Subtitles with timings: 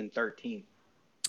[0.00, 0.64] in 13.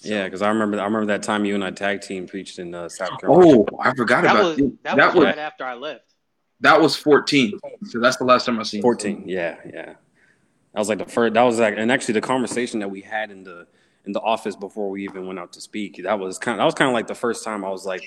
[0.01, 0.09] So.
[0.09, 2.73] Yeah, because I remember I remember that time you and I tag team preached in
[2.73, 3.65] uh, South Carolina.
[3.71, 4.83] Oh, I forgot that about was, that.
[4.83, 6.15] That, that was, right after I left.
[6.61, 7.59] That was 14.
[7.85, 8.81] So that's the last time I seen.
[8.81, 9.25] 14.
[9.27, 9.85] Yeah, yeah.
[9.85, 11.35] That was like the first.
[11.35, 13.67] That was like, and actually the conversation that we had in the
[14.05, 16.01] in the office before we even went out to speak.
[16.03, 16.55] That was kind.
[16.55, 18.01] Of, that was kind of like the first time I was like,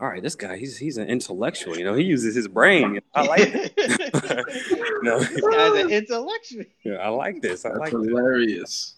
[0.00, 1.78] all right, this guy, he's he's an intellectual.
[1.78, 3.00] You know, he uses his brain.
[3.14, 3.72] I like it.
[4.78, 5.20] you know?
[5.20, 6.64] This guy's an intellectual.
[6.84, 7.64] Yeah, I like this.
[7.64, 8.96] I That's like hilarious.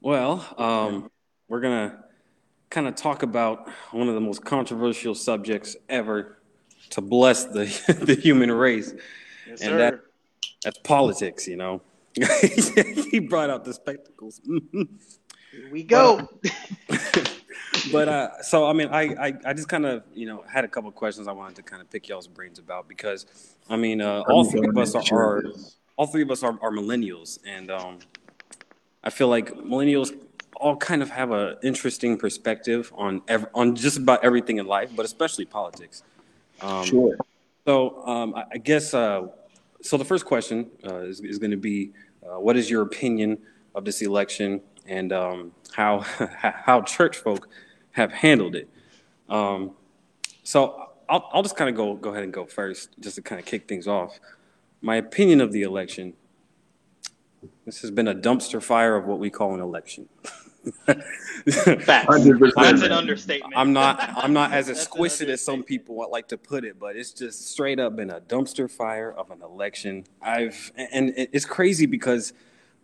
[0.00, 1.10] Well, um,
[1.48, 2.04] we're gonna
[2.70, 6.38] kind of talk about one of the most controversial subjects ever
[6.90, 7.64] to bless the
[8.04, 8.92] the human race,
[9.48, 10.00] yes, and that
[10.62, 11.46] that's politics.
[11.46, 11.82] You know,
[13.10, 14.40] he brought out the spectacles.
[14.44, 16.28] Here we go.
[16.88, 17.32] But,
[17.92, 20.68] but uh, so I mean, I I, I just kind of you know had a
[20.68, 23.26] couple questions I wanted to kind of pick y'all's brains about because
[23.68, 25.44] I mean, uh, all three of us are, are
[25.96, 27.98] all three of us are, are millennials, and um,
[29.06, 30.12] I feel like millennials
[30.56, 34.90] all kind of have an interesting perspective on ev- on just about everything in life,
[34.96, 36.02] but especially politics.
[36.60, 37.16] Um, Sure.
[37.64, 39.28] So um, I, I guess uh,
[39.80, 39.96] so.
[39.96, 41.92] The first question uh, is, is going to be,
[42.24, 43.38] uh, what is your opinion
[43.74, 46.00] of this election and um, how
[46.40, 47.48] how church folk
[47.92, 48.68] have handled it?
[49.28, 49.72] Um,
[50.42, 53.38] so I'll, I'll just kind of go go ahead and go first, just to kind
[53.38, 54.18] of kick things off.
[54.80, 56.14] My opinion of the election.
[57.66, 60.08] This has been a dumpster fire of what we call an election.
[60.86, 61.84] Facts.
[61.86, 63.54] That's an understatement.
[63.56, 66.96] I'm not I'm not as exquisite as some people would like to put it, but
[66.96, 70.04] it's just straight up been a dumpster fire of an election.
[70.22, 72.32] I've and it's crazy because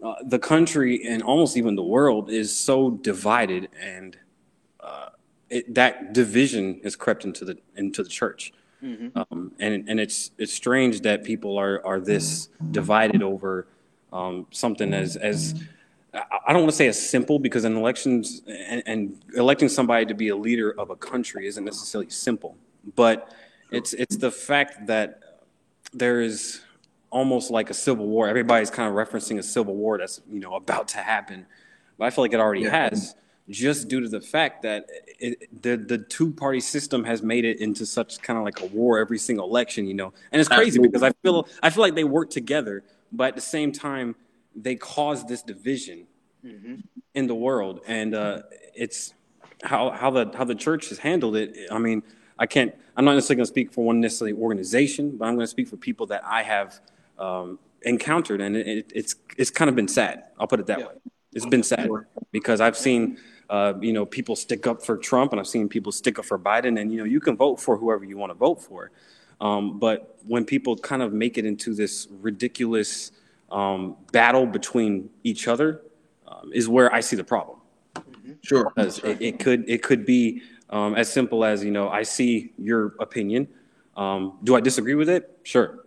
[0.02, 4.16] uh, the country and almost even the world is so divided, and
[4.80, 5.10] uh,
[5.48, 8.52] it, that division has crept into the into the church.
[8.82, 9.12] Mhm.
[9.14, 13.68] Um, and and it's it's strange that people are are this divided over
[14.12, 15.54] um, something as as
[16.14, 20.14] I don't want to say as simple because in elections and, and electing somebody to
[20.14, 22.56] be a leader of a country isn't necessarily simple,
[22.96, 23.32] but
[23.70, 25.20] it's it's the fact that
[25.94, 26.60] there is
[27.10, 28.28] almost like a civil war.
[28.28, 31.46] Everybody's kind of referencing a civil war that's you know about to happen,
[31.96, 32.90] but I feel like it already Yeah.
[32.90, 33.14] has,
[33.48, 34.86] just due to the fact that
[35.18, 38.66] it, the the two party system has made it into such kind of like a
[38.66, 39.86] war every single election.
[39.86, 40.88] You know, and it's crazy Absolutely.
[40.88, 44.14] because I feel I feel like they work together, but at the same time
[44.54, 46.06] they cause this division
[46.44, 46.82] Mhm.
[47.14, 48.42] in the world, and uh,
[48.74, 49.14] it's
[49.62, 51.56] how how the how the church has handled it.
[51.70, 52.02] I mean,
[52.38, 52.74] I can't.
[52.96, 55.68] I'm not necessarily going to speak for one necessarily organization, but I'm going to speak
[55.68, 56.80] for people that I have
[57.18, 60.24] um, encountered, and it, it, it's it's kind of been sad.
[60.38, 60.86] I'll put it that Yeah.
[60.88, 60.94] way.
[61.32, 61.88] It's been sad
[62.32, 63.18] because I've seen.
[63.50, 66.38] Uh, you know, people stick up for Trump, and I've seen people stick up for
[66.38, 68.90] Biden, and you know, you can vote for whoever you want to vote for.
[69.42, 73.10] Um, but when people kind of make it into this ridiculous
[73.50, 75.82] um, battle between each other,
[76.28, 77.58] um, is where I see the problem.
[78.42, 78.72] Sure.
[78.74, 82.52] Because it, it could it could be um, as simple as you know I see
[82.56, 83.48] your opinion.
[83.96, 85.38] Um, do I disagree with it?
[85.42, 85.84] Sure,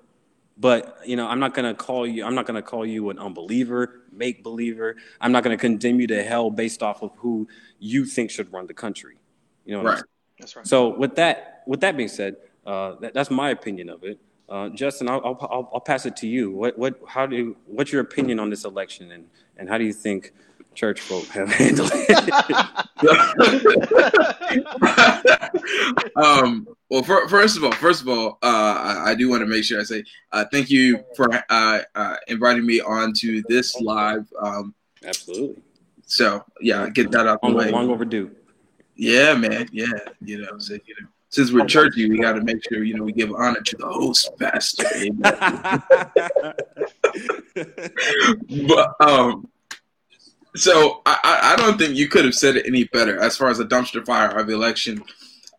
[0.58, 2.26] but you know I'm not gonna call you.
[2.26, 4.98] I'm not gonna call you an unbeliever, make believer.
[5.22, 7.48] I'm not gonna condemn you to hell based off of who
[7.80, 9.18] you think should run the country.
[9.66, 10.04] You know Right.
[10.40, 10.68] That's right.
[10.68, 14.20] So with that, with that being said, uh, that, that's my opinion of it.
[14.48, 16.52] Uh, Justin, I'll, I'll, I'll, I'll pass it to you.
[16.52, 19.26] What, what, how do, you, what's your opinion on this election, and,
[19.58, 20.34] and how do you think
[20.76, 22.16] church folk have handled it?
[26.16, 29.48] um, well, fir- first of all, first of all, uh, I, I do want to
[29.48, 34.32] make sure I say uh, thank you for uh, uh, inviting me onto this live.
[34.40, 35.62] Um, Absolutely,
[36.06, 37.72] so yeah, get that out the long, way.
[37.72, 38.30] long overdue.
[38.96, 39.68] Yeah, man.
[39.72, 39.88] Yeah,
[40.22, 43.04] you know, so you know, since we're churchy, we got to make sure you know
[43.04, 44.86] we give honor to the host, pastor.
[48.68, 49.48] But um,
[50.56, 53.20] so I, I don't think you could have said it any better.
[53.20, 55.04] As far as a dumpster fire of election,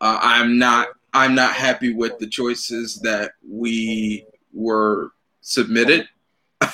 [0.01, 5.13] uh, I'm not I'm not happy with the choices that we were
[5.43, 6.09] submitted.
[6.61, 6.69] um,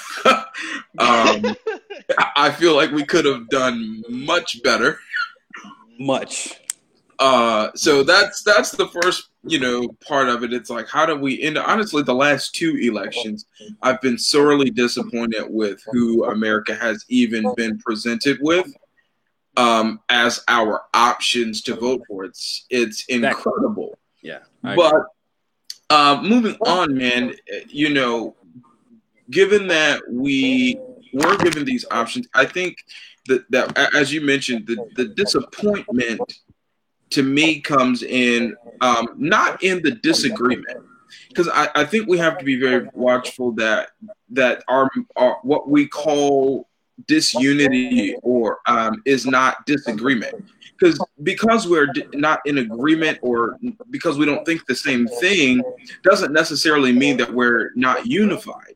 [2.37, 5.01] I feel like we could have done much better.
[5.99, 6.62] Much.
[7.23, 10.53] Uh, so that's that's the first you know part of it.
[10.53, 11.57] It's like how do we end?
[11.57, 13.47] Honestly, the last two elections,
[13.81, 18.75] I've been sorely disappointed with who America has even been presented with
[19.57, 22.25] um, as our options to vote for.
[22.25, 23.97] It's it's incredible.
[24.21, 24.41] Yeah.
[24.65, 24.75] I.
[24.75, 25.05] But
[25.91, 27.37] uh, moving on, man,
[27.69, 28.35] you know,
[29.31, 30.77] given that we
[31.13, 32.79] were given these options, I think
[33.29, 36.21] that, that as you mentioned, the, the disappointment
[37.13, 40.79] to me comes in um, not in the disagreement,
[41.29, 43.91] because I, I think we have to be very watchful that
[44.31, 46.69] that our, our what we call
[47.07, 50.45] disunity or um, is not disagreement.
[50.79, 53.59] Because because we're not in agreement or
[53.91, 55.63] because we don't think the same thing
[56.03, 58.75] doesn't necessarily mean that we're not unified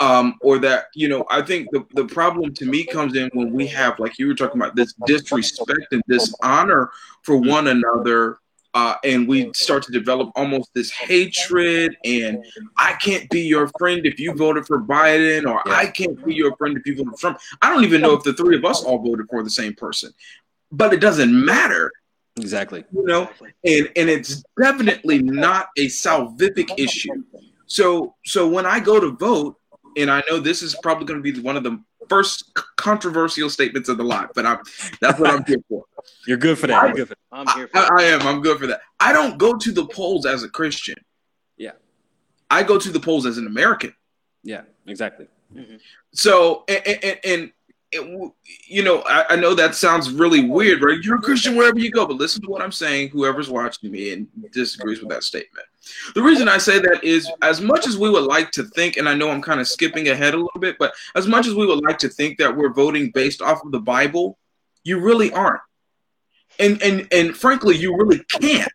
[0.00, 3.52] um, or that you know i think the, the problem to me comes in when
[3.52, 6.90] we have like you were talking about this disrespect and dishonor
[7.22, 8.38] for one another
[8.74, 12.44] uh, and we start to develop almost this hatred and
[12.76, 16.54] i can't be your friend if you voted for biden or i can't be your
[16.56, 17.38] friend if you voted for trump.
[17.62, 20.12] I don't even know if the three of us all voted for the same person
[20.72, 21.92] but it doesn't matter.
[22.38, 22.84] Exactly.
[22.92, 23.30] You know
[23.64, 27.22] and and it's definitely not a salvific issue.
[27.66, 29.56] So so when i go to vote
[29.96, 33.88] and i know this is probably going to be one of the first controversial statements
[33.88, 34.58] of the live, but I'm
[35.00, 35.84] that's what I'm here for.
[36.26, 36.82] You're good for that.
[36.82, 37.20] I, You're good for that.
[37.32, 38.22] I'm here for I, I am.
[38.22, 38.80] I'm good for that.
[39.00, 40.96] I don't go to the polls as a Christian.
[41.56, 41.72] Yeah.
[42.50, 43.94] I go to the polls as an American.
[44.42, 45.26] Yeah, exactly.
[45.54, 45.76] Mm-hmm.
[46.12, 47.52] So and, and, and
[47.92, 48.32] it,
[48.66, 50.98] you know, I, I, know that sounds really weird, right?
[51.02, 53.10] You're a Christian wherever you go, but listen to what I'm saying.
[53.10, 55.66] Whoever's watching me and disagrees with that statement.
[56.14, 59.08] The reason I say that is as much as we would like to think, and
[59.08, 61.66] I know I'm kind of skipping ahead a little bit, but as much as we
[61.66, 64.38] would like to think that we're voting based off of the Bible,
[64.84, 65.60] you really aren't.
[66.58, 68.72] And and and frankly, you really can't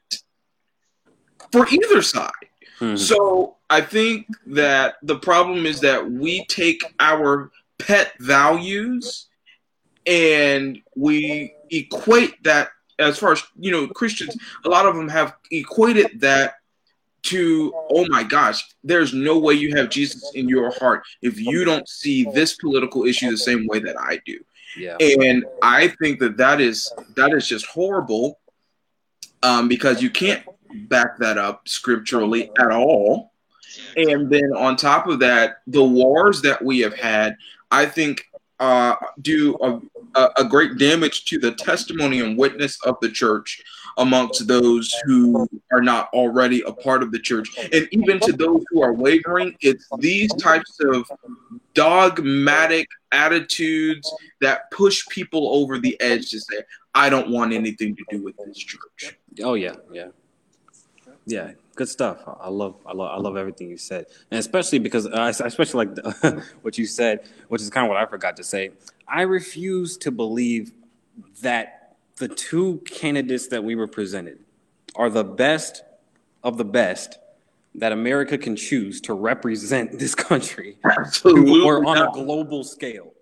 [1.52, 2.32] for either side.
[2.80, 2.96] Hmm.
[2.96, 9.28] So I think that the problem is that we take our pet values
[10.06, 12.70] and we equate that
[13.00, 14.36] as far as you know christians
[14.66, 16.56] a lot of them have equated that
[17.24, 21.64] to oh my gosh there's no way you have jesus in your heart if you
[21.64, 24.40] don't see this political issue the same way that i do.
[24.78, 24.98] Yeah.
[25.00, 28.40] And i think that that is that is just horrible
[29.44, 30.44] um, because you can't
[30.88, 33.34] back that up scripturally at all.
[33.96, 37.36] And then on top of that the wars that we have had
[37.72, 38.26] I think
[38.60, 39.58] uh, do
[40.16, 43.60] a, a, great damage to the testimony and witness of the church
[43.98, 47.50] amongst those who are not already a part of the church.
[47.72, 51.10] And even to those who are wavering, it's these types of
[51.74, 54.12] dogmatic attitudes
[54.42, 56.58] that push people over the edge to say,
[56.94, 59.18] I don't want anything to do with this church.
[59.42, 60.08] Oh, yeah, yeah.
[61.26, 62.18] Yeah, good stuff.
[62.26, 65.96] I love, I love, I love everything you said, and especially because, uh, especially like
[65.96, 68.72] the, what you said, which is kind of what I forgot to say.
[69.08, 70.72] I refuse to believe
[71.42, 71.81] that
[72.18, 74.40] the two candidates that we were presented
[74.96, 75.84] are the best
[76.44, 77.18] of the best
[77.76, 81.62] that America can choose to represent this country, Absolutely.
[81.62, 83.14] or on a global scale.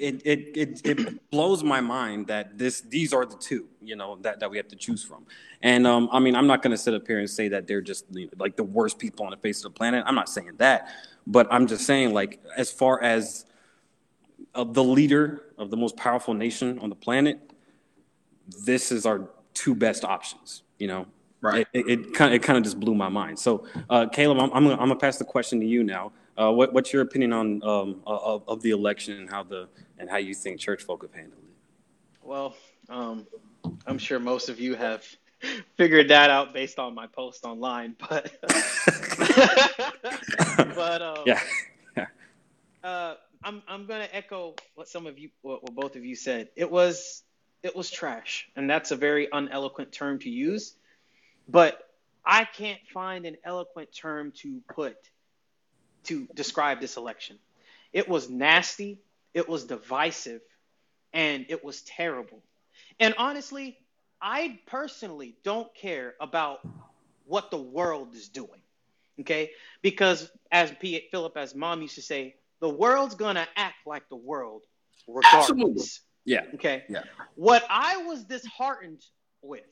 [0.00, 4.16] It, it, it, it blows my mind that this these are the two you know
[4.22, 5.26] that, that we have to choose from.
[5.62, 7.82] And um, i mean i'm not going to sit up here and say that they're
[7.82, 8.06] just
[8.38, 10.02] like the worst people on the face of the planet.
[10.06, 10.88] I'm not saying that.
[11.26, 13.44] But i'm just saying like as far as
[14.54, 17.38] uh, the leader of the most powerful nation on the planet
[18.64, 21.06] this is our two best options you know?
[21.40, 21.66] Right.
[21.72, 23.38] It, it, kind of it kind of just blew my mind.
[23.38, 26.12] So uh, caleb i'm, I'm, gonna, I'm gonna pass the question to you now.
[26.38, 29.68] Uh, what, what's your opinion on um, of, of, the election and how the
[29.98, 32.26] and how you think church folk have handled it?
[32.26, 32.56] Well,
[32.88, 33.26] um,
[33.86, 35.04] I'm sure most of you have
[35.76, 38.32] figured that out based on my post online, but
[40.74, 41.40] but um, yeah,
[42.82, 43.14] uh,
[43.44, 46.48] I'm I'm gonna echo what some of you, what, what both of you said.
[46.56, 47.22] It was
[47.64, 50.76] it was trash, and that's a very uneloquent term to use,
[51.48, 51.80] but
[52.24, 54.96] I can't find an eloquent term to put
[56.04, 57.38] to describe this election.
[57.92, 59.00] It was nasty,
[59.32, 60.42] it was divisive,
[61.14, 62.42] and it was terrible.
[63.00, 63.78] And honestly,
[64.20, 66.58] I personally don't care about
[67.24, 68.60] what the world is doing.
[69.20, 69.52] Okay?
[69.80, 74.16] Because as P- Philip, as mom used to say, the world's gonna act like the
[74.16, 74.62] world
[75.08, 75.50] regardless.
[75.50, 75.84] Absolutely.
[76.24, 76.42] Yeah.
[76.54, 76.84] Okay.
[76.88, 77.02] Yeah.
[77.34, 79.02] What I was disheartened
[79.42, 79.64] with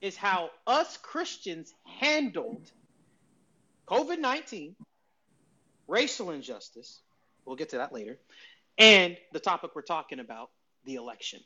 [0.00, 2.70] is how us Christians handled
[3.86, 4.76] COVID 19
[5.88, 7.00] racial injustice,
[7.44, 8.18] we'll get to that later,
[8.76, 10.50] and the topic we're talking about,
[10.84, 11.40] the election.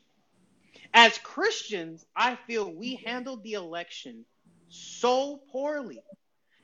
[0.93, 4.25] As Christians, I feel we handled the election
[4.69, 6.01] so poorly.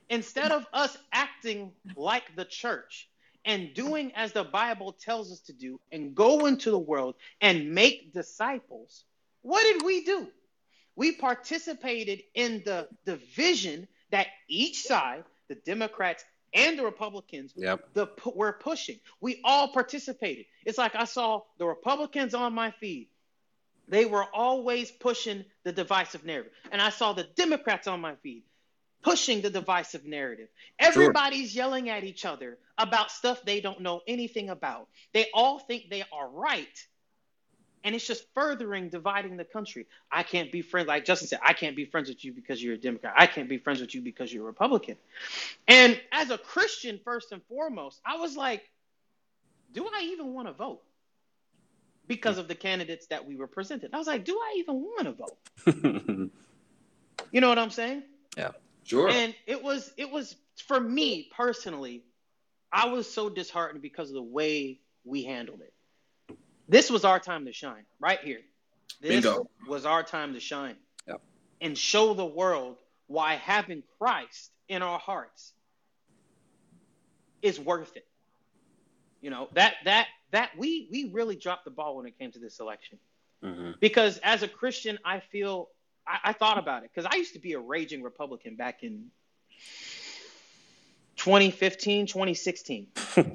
[0.08, 3.08] Instead of us acting like the church
[3.44, 7.72] and doing as the Bible tells us to do and go into the world and
[7.72, 9.04] make disciples,
[9.42, 10.28] what did we do?
[10.96, 17.88] We participated in the division that each side, the Democrats and the Republicans yep.
[17.94, 18.98] the were pushing.
[19.20, 20.46] We all participated.
[20.64, 23.08] It's like I saw the Republicans on my feed.
[23.88, 26.52] They were always pushing the divisive narrative.
[26.70, 28.44] And I saw the Democrats on my feed.
[29.02, 30.48] Pushing the divisive narrative.
[30.78, 31.62] Everybody's sure.
[31.62, 34.88] yelling at each other about stuff they don't know anything about.
[35.12, 36.86] They all think they are right.
[37.82, 39.86] And it's just furthering dividing the country.
[40.12, 42.74] I can't be friends, like Justin said, I can't be friends with you because you're
[42.74, 43.14] a Democrat.
[43.16, 44.96] I can't be friends with you because you're a Republican.
[45.66, 48.62] And as a Christian, first and foremost, I was like,
[49.72, 50.82] do I even want to vote?
[52.06, 53.94] Because of the candidates that we were presented.
[53.94, 56.30] I was like, do I even want to vote?
[57.32, 58.02] you know what I'm saying?
[58.36, 58.50] Yeah.
[58.90, 59.08] Sure.
[59.08, 60.34] And it was it was
[60.66, 62.02] for me personally,
[62.72, 66.36] I was so disheartened because of the way we handled it.
[66.68, 68.40] This was our time to shine, right here.
[69.00, 69.48] This Bingo.
[69.68, 70.74] was our time to shine.
[71.06, 71.20] Yep.
[71.60, 75.52] And show the world why having Christ in our hearts
[77.42, 78.08] is worth it.
[79.20, 82.40] You know, that that that we we really dropped the ball when it came to
[82.40, 82.98] this election.
[83.44, 83.70] Mm-hmm.
[83.78, 85.68] Because as a Christian, I feel
[86.10, 89.10] I, I thought about it because I used to be a raging Republican back in
[91.16, 92.86] 2015, 2016.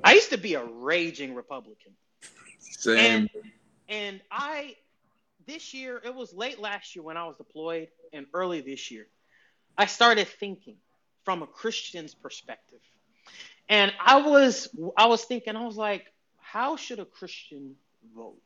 [0.03, 1.93] I used to be a raging Republican.
[2.59, 2.97] Same.
[2.97, 3.29] And,
[3.87, 4.75] and I,
[5.47, 9.07] this year, it was late last year when I was deployed, and early this year,
[9.77, 10.75] I started thinking
[11.23, 12.79] from a Christian's perspective.
[13.69, 16.05] And I was, I was thinking, I was like,
[16.39, 17.75] how should a Christian
[18.15, 18.41] vote?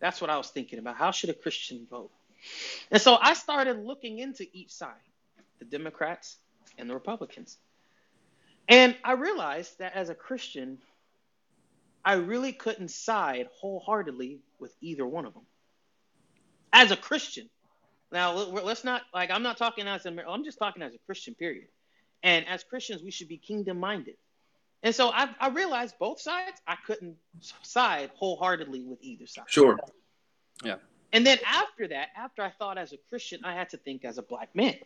[0.00, 0.96] That's what I was thinking about.
[0.96, 2.10] How should a Christian vote?
[2.90, 4.92] And so I started looking into each side,
[5.58, 6.38] the Democrats
[6.78, 7.58] and the Republicans.
[8.68, 10.78] And I realized that as a Christian,
[12.04, 15.46] I really couldn't side wholeheartedly with either one of them.
[16.72, 17.48] As a Christian.
[18.10, 21.34] Now, let's not, like, I'm not talking as a, I'm just talking as a Christian,
[21.34, 21.68] period.
[22.22, 24.16] And as Christians, we should be kingdom minded.
[24.82, 27.16] And so I, I realized both sides, I couldn't
[27.62, 29.44] side wholeheartedly with either side.
[29.48, 29.78] Sure.
[30.64, 30.76] Yeah.
[31.12, 34.18] And then after that, after I thought as a Christian, I had to think as
[34.18, 34.76] a black man.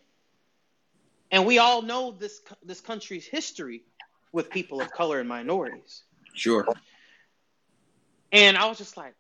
[1.30, 3.82] And we all know this this country's history
[4.32, 6.02] with people of color and minorities.
[6.34, 6.66] Sure.
[8.32, 9.14] And I was just like,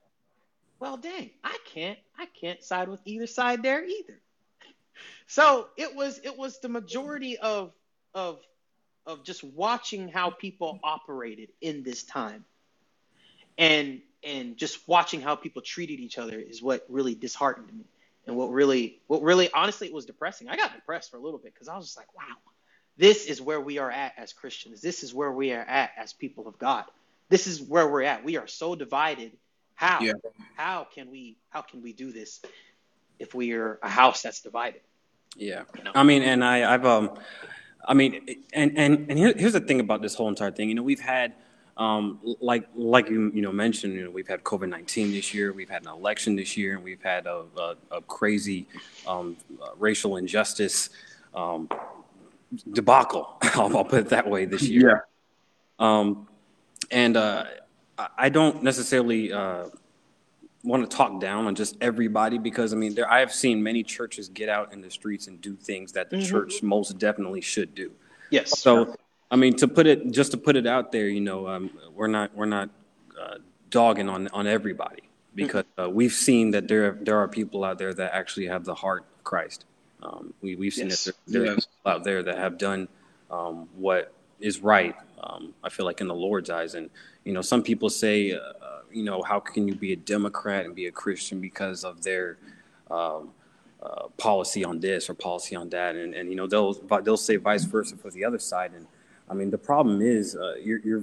[0.78, 4.20] well, dang, I can't I can't side with either side there either.
[5.26, 7.72] So it was it was the majority of
[8.14, 8.40] of
[9.06, 12.44] of just watching how people operated in this time.
[13.56, 17.84] And and just watching how people treated each other is what really disheartened me.
[18.26, 20.48] And what really what really honestly it was depressing.
[20.48, 22.34] I got depressed for a little bit because i was just like wow
[22.96, 24.80] this is where we are at as christians.
[24.80, 26.84] This is where we are at as people of god.
[27.28, 28.24] This is where we're at.
[28.24, 29.32] We are so divided.
[29.74, 30.00] How?
[30.00, 30.12] Yeah.
[30.56, 32.40] how can we how can we do this
[33.18, 34.80] if we are a house that's divided?
[35.36, 35.64] Yeah.
[35.76, 35.92] You know?
[35.94, 37.10] i mean and i i've um
[37.86, 40.68] i mean and and and here, here's the thing about this whole entire thing.
[40.68, 41.34] You know we've had
[41.76, 45.52] um, like like you you know mentioned, you know, we've had COVID nineteen this year,
[45.52, 48.66] we've had an election this year, and we've had a, a, a crazy
[49.06, 50.90] um, uh, racial injustice
[51.34, 51.68] um,
[52.72, 53.36] debacle.
[53.42, 55.06] I'll, I'll, put it that way this year.
[55.78, 55.98] Yeah.
[55.98, 56.26] Um,
[56.90, 57.44] and uh,
[58.16, 59.66] I don't necessarily uh,
[60.64, 63.82] want to talk down on just everybody because I mean, there I have seen many
[63.82, 66.26] churches get out in the streets and do things that the mm-hmm.
[66.26, 67.92] church most definitely should do.
[68.30, 68.58] Yes.
[68.58, 68.96] So
[69.30, 72.06] I mean, to put it just to put it out there, you know, um, we're
[72.06, 72.70] not we're not
[73.20, 73.38] uh,
[73.70, 75.02] dogging on on everybody
[75.34, 78.74] because uh, we've seen that there there are people out there that actually have the
[78.74, 79.64] heart of Christ.
[80.02, 81.04] Um, we we've seen yes.
[81.04, 81.64] that there, there yes.
[81.64, 82.88] are people out there that have done
[83.30, 84.94] um, what is right.
[85.22, 86.90] Um, I feel like in the Lord's eyes, and
[87.24, 88.38] you know, some people say, uh,
[88.92, 92.38] you know, how can you be a Democrat and be a Christian because of their
[92.90, 93.30] um,
[93.82, 97.36] uh, policy on this or policy on that, and, and you know they'll they'll say
[97.36, 98.86] vice versa for the other side, and
[99.28, 101.02] I mean, the problem is, uh, you're, you're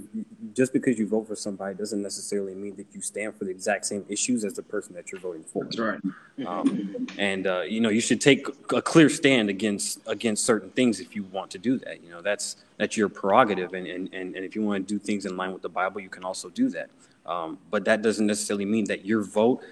[0.53, 3.85] just because you vote for somebody doesn't necessarily mean that you stand for the exact
[3.85, 5.65] same issues as the person that you're voting for.
[5.65, 5.99] That's right.
[6.47, 11.01] Um, and uh, you know, you should take a clear stand against against certain things
[11.01, 12.01] if you want to do that.
[12.01, 14.99] You know, that's that's your prerogative, and and and, and if you want to do
[14.99, 16.89] things in line with the Bible, you can also do that.
[17.25, 19.63] Um, but that doesn't necessarily mean that your vote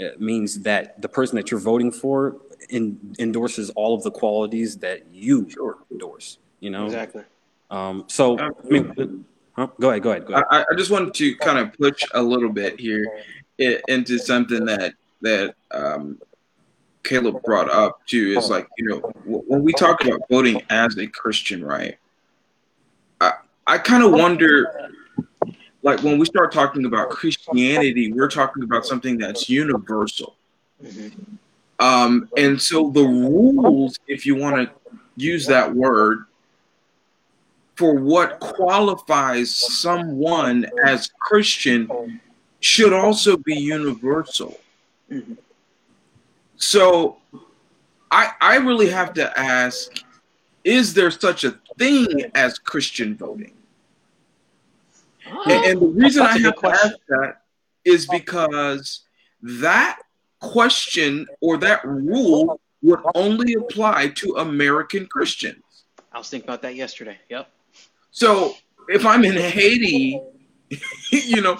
[0.00, 2.36] uh, means that the person that you're voting for
[2.68, 5.78] in, endorses all of the qualities that you sure.
[5.90, 6.38] endorse.
[6.60, 7.24] You know, exactly.
[7.70, 9.68] Um, so, I mean, huh?
[9.78, 10.44] go ahead, go ahead, go ahead.
[10.50, 13.06] I, I just wanted to kind of push a little bit here
[13.58, 16.18] into something that that um,
[17.04, 18.34] Caleb brought up too.
[18.36, 21.96] Is like you know when we talk about voting as a Christian, right?
[23.20, 23.32] I
[23.66, 24.90] I kind of wonder,
[25.82, 30.36] like when we start talking about Christianity, we're talking about something that's universal.
[30.82, 31.36] Mm-hmm.
[31.78, 34.70] Um, and so the rules, if you want to
[35.16, 36.26] use that word,
[37.80, 42.20] for what qualifies someone as Christian
[42.60, 44.60] should also be universal.
[46.56, 47.16] So
[48.10, 50.04] I I really have to ask
[50.62, 53.54] is there such a thing as Christian voting?
[55.46, 57.42] And, and the reason I have good to ask that
[57.86, 59.06] is because
[59.40, 60.00] that
[60.40, 65.62] question or that rule would only apply to American Christians.
[66.12, 67.16] I was thinking about that yesterday.
[67.30, 67.48] Yep.
[68.10, 68.54] So
[68.88, 70.20] if I'm in Haiti,
[71.12, 71.58] you know,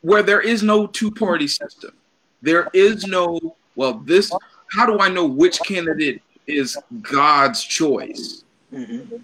[0.00, 1.92] where there is no two party system,
[2.42, 4.32] there is no, well, this,
[4.70, 8.44] how do I know which candidate is God's choice?
[8.72, 9.16] Mm-hmm.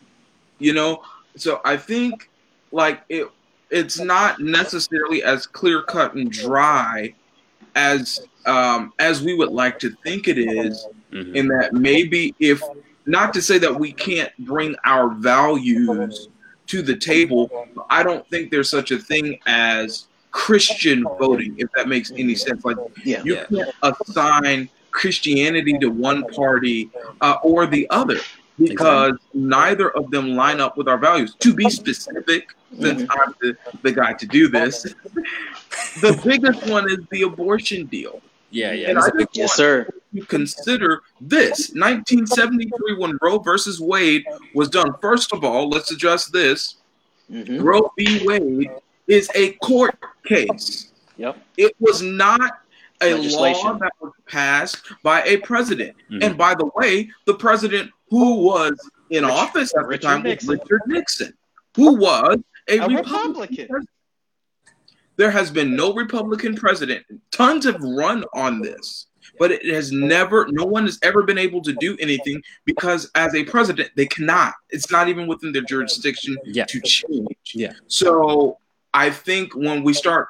[0.58, 1.02] You know,
[1.36, 2.28] so I think
[2.72, 3.28] like it,
[3.70, 7.14] it's not necessarily as clear cut and dry
[7.74, 11.34] as um, as we would like to think it is Mhm.
[11.34, 12.62] in that maybe if
[13.06, 16.28] not to say that we can't bring our values
[16.66, 21.68] to the table but i don't think there's such a thing as christian voting if
[21.74, 22.64] that makes any sense.
[22.64, 23.22] Like Yeah.
[23.24, 23.44] you Yeah.
[23.46, 26.90] can't assign christianity to one party
[27.20, 28.18] uh, or the other
[28.58, 31.34] because neither of them line up with our values.
[31.40, 34.82] To be specific since i'm the, the guy to do this
[36.00, 38.88] the biggest one is the abortion deal Yeah, yeah.
[38.90, 39.88] and It's I a big- just Yes, sir.
[40.12, 44.92] you consider this 1973 when Roe versus Wade was done.
[45.00, 46.76] First of all, let's address this.
[47.30, 47.62] Mm-hmm.
[47.62, 48.26] Roe v.
[48.26, 48.70] Wade
[49.06, 50.90] is a court case.
[51.16, 51.38] Yep.
[51.56, 52.40] It was not
[53.02, 55.96] a law that was passed by a president.
[56.10, 56.24] Mhm.
[56.24, 58.72] And by the way, the president who was
[59.10, 60.48] in office at the time Nixon.
[60.50, 61.32] was Richard Nixon,
[61.76, 62.38] who was
[62.68, 63.30] a, A Republican.
[63.62, 63.86] Republican.
[65.20, 65.34] President.
[65.34, 67.04] There has been no Republican president.
[67.30, 69.06] Tons have run on this,
[69.38, 73.34] but it has never, no one has ever been able to do anything because as
[73.34, 74.54] a president, they cannot.
[74.70, 76.64] It's not even within their jurisdiction Yeah.
[76.66, 77.36] to change.
[77.54, 77.72] Yeah.
[77.86, 78.58] So
[78.94, 80.28] I think when we start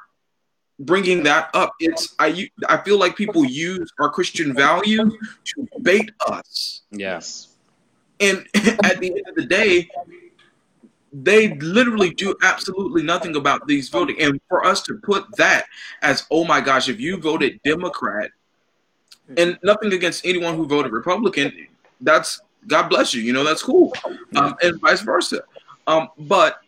[0.79, 5.13] bringing that up, it's I I feel like people use our Christian values
[5.45, 7.49] to bait us, Yes.
[8.19, 8.47] and
[8.83, 9.89] at the end of the day,
[11.13, 14.19] they literally do absolutely nothing about these voting.
[14.21, 15.65] And for us to put that
[16.01, 18.31] as, oh my gosh, if you voted Democrat,
[19.37, 21.67] and nothing against anyone who voted Republican,
[22.01, 23.21] that's God bless you.
[23.21, 23.93] You know that's cool,
[24.35, 25.43] um, and vice versa.
[25.87, 26.59] Um, but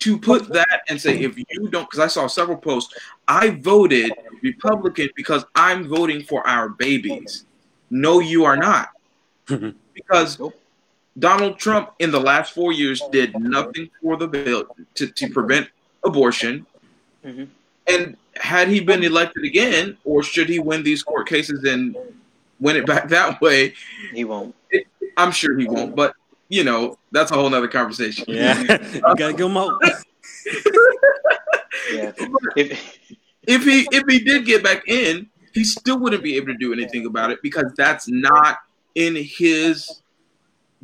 [0.00, 2.94] to put that and say if you don't, because I saw several posts,
[3.28, 7.44] I voted Republican because I'm voting for our babies.
[7.90, 8.90] No, you are not,
[9.94, 10.40] because.
[11.18, 15.68] Donald Trump in the last four years did nothing for the bill to, to prevent
[16.04, 16.66] abortion.
[17.24, 17.48] Mhm.
[17.86, 21.96] And had he been elected again, or should he win these court cases and
[22.60, 23.74] win it back that way?
[24.12, 24.54] He won't.
[25.16, 25.94] I'm sure he won't.
[25.94, 26.14] But
[26.48, 28.24] you know, that's a whole nother conversation.
[28.28, 28.60] Yeah.
[28.94, 29.80] you gotta them hope.
[31.92, 32.12] Yeah.
[32.56, 32.98] If,
[33.46, 36.72] if he if he did get back in, he still wouldn't be able to do
[36.72, 38.58] anything about it because that's not
[38.94, 40.01] in his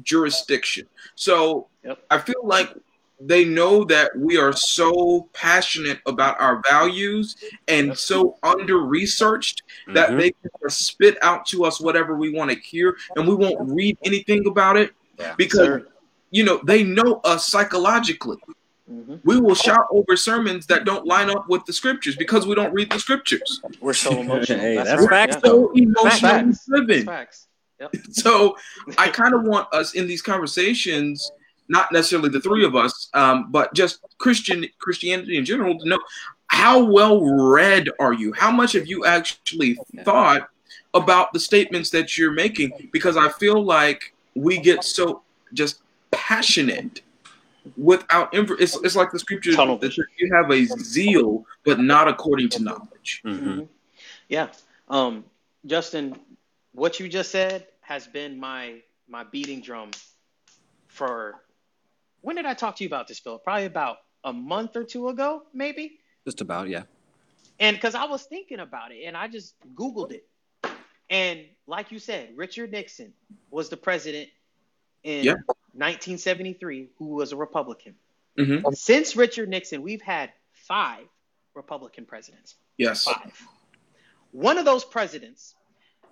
[0.02, 0.86] jurisdiction.
[1.14, 1.98] So Yep.
[2.10, 2.74] I feel like
[3.20, 7.34] they know that we are so passionate about our values
[7.66, 10.18] and so under researched that Mhm.
[10.20, 13.98] they can spit out to us whatever we want to hear and we won't read
[14.04, 15.34] anything about it Yeah.
[15.36, 15.86] because Sir.
[16.30, 18.36] you know they know us psychologically
[18.88, 19.20] Mhm.
[19.24, 22.72] we will shout over sermons that don't line up with the scriptures because we don't
[22.72, 24.60] read the scriptures We're so emotional.
[24.60, 25.10] Hey, that's right.
[25.10, 25.50] facts, Yeah.
[25.50, 26.20] so emotionally
[26.52, 26.66] Facts.
[26.66, 27.47] driven Facts.
[28.10, 28.56] so
[28.96, 31.30] i kind of want us in these conversations
[31.68, 35.98] not necessarily the three of us um, but just christian christianity in general to know
[36.48, 38.32] how well read are you?
[38.32, 40.48] How much have you actually thought
[40.94, 42.88] about the statements that you're making?
[42.90, 47.02] Because i feel like we get so just passionate
[47.76, 52.48] without inf- it's, it's like the scripture that you have a zeal but not according
[52.48, 53.20] to knowledge.
[53.24, 53.68] Mhm.
[54.28, 54.48] Yeah.
[54.88, 55.24] Um,
[55.66, 56.18] Justin,
[56.72, 59.90] what you just said has been my my beating drum
[60.88, 61.42] for
[62.20, 63.42] when did I talk to you about this, Philip?
[63.42, 65.98] Probably about a month or two ago, maybe.
[66.26, 66.82] Just about, yeah.
[67.58, 70.26] And because I was thinking about it and I just Googled it.
[71.08, 73.14] And like you said, Richard Nixon
[73.50, 74.28] was the president
[75.02, 75.34] in Yeah.
[75.72, 77.94] 1973 who was a Republican.
[78.36, 78.76] Mhm.
[78.76, 81.06] Since Richard Nixon, we've had five
[81.54, 82.56] Republican presidents.
[82.76, 83.40] yes Five.
[84.32, 85.54] One of those presidents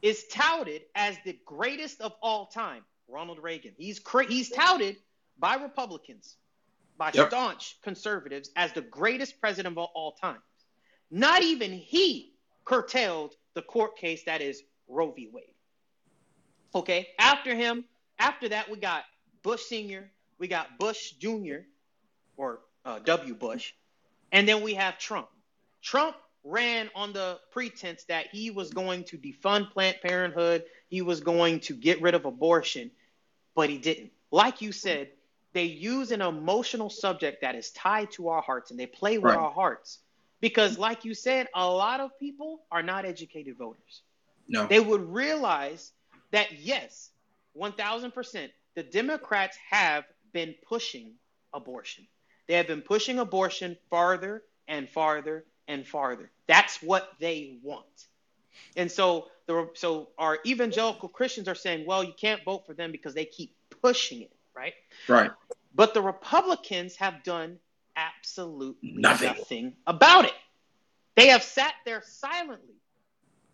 [0.03, 3.75] is touted as the greatest of all time, Ronald Reagan.
[3.79, 4.97] He's cra- he's touted
[5.39, 6.37] by Republicans,
[6.97, 7.29] by Yep.
[7.29, 10.43] staunch conservatives, as the greatest president of all time.
[11.11, 15.29] Not even he curtailed the court case that is Roe v.
[15.33, 15.55] Wade.
[16.75, 17.85] Okay, after him,
[18.19, 19.05] after that, we got
[19.43, 21.61] Bush Sr., we got Bush Jr.,
[22.37, 23.35] or uh, W.
[23.35, 23.73] Bush,
[24.33, 25.29] and then we have Trump.
[25.81, 31.21] Trump ran on the pretense that he was going to defund Planned Parenthood, he was
[31.21, 32.91] going to get rid of abortion.
[33.55, 34.13] but he didn't.
[34.31, 35.09] Like you said,
[35.55, 39.33] they use an emotional subject that is tied to our hearts and they play with
[39.33, 39.39] Right.
[39.39, 40.01] our hearts.
[40.43, 44.03] Because, like you said, a lot of people are not educated voters.
[44.47, 44.67] No.
[44.67, 45.93] They would realize
[46.33, 47.11] that, yes,
[47.57, 51.15] 1000%, the Democrats have been pushing
[51.55, 52.07] abortion.
[52.47, 56.31] They have been pushing abortion farther and farther and farther.
[56.47, 57.85] That's what they want.
[58.77, 62.93] And so the so our evangelical Christians are saying, well, you can't vote for them
[62.93, 64.75] because they keep pushing it, right?
[65.09, 65.31] Right.
[65.75, 67.59] But the Republicans have done
[67.97, 69.29] absolutely Nothing.
[69.29, 70.35] nothing, about it.
[71.17, 72.75] They have sat there silently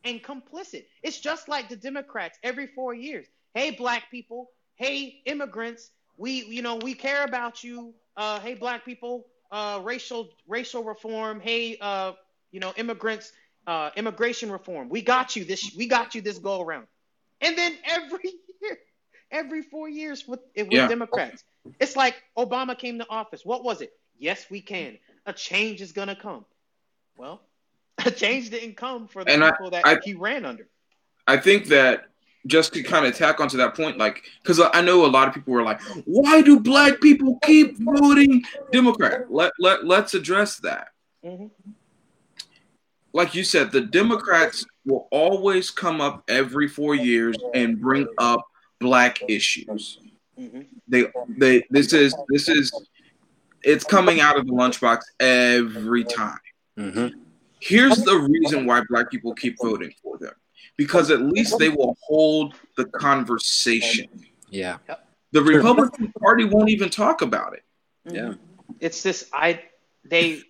[0.04, 0.84] and complicit.
[1.02, 3.26] It's just like the Democrats every four years.
[3.54, 4.50] Hey, black people.
[4.76, 5.90] Hey, immigrants.
[6.16, 7.94] We, you know, we care about you.
[8.16, 9.26] Uh, hey, black people.
[9.52, 11.38] Uh, racial racial reform.
[11.38, 12.12] Hey, uh,
[12.50, 13.32] you know, immigrants.
[13.64, 14.88] Uh, immigration reform.
[14.88, 15.72] We got you this.
[15.76, 16.88] We got you this go around.
[17.40, 18.78] And then every year,
[19.30, 20.88] every four years with with Yeah.
[20.88, 21.44] Democrats,
[21.78, 23.44] it's like Obama came to office.
[23.44, 23.92] What was it?
[24.18, 24.98] Yes, we can.
[25.26, 26.44] A change is gonna come.
[27.16, 27.42] Well,
[28.06, 30.66] a change didn't come for the And I- people that I- he ran under.
[31.28, 32.06] I think that
[32.46, 35.34] just to kind of tack onto that point, like, because I know a lot of
[35.34, 40.88] people were like, "Why do black people keep voting Democrat?" Let let let's address that.
[41.24, 41.50] Mhm.
[43.12, 48.40] Like you said, the Democrats will always come up every four years and bring up
[48.80, 49.98] black issues.
[50.38, 50.66] Mhm.
[50.88, 52.72] They they this is this is
[53.62, 56.40] it's coming out of the lunchbox every time.
[56.76, 57.08] hmm
[57.60, 60.34] Here's the reason why black people keep voting for them.
[60.76, 64.08] Because at least they will hold the conversation.
[64.50, 64.78] Yeah.
[65.32, 67.62] The Republican Party won't even talk about it.
[68.08, 68.14] Mhm.
[68.14, 68.34] Yeah.
[68.80, 69.62] It's this I
[70.04, 70.42] they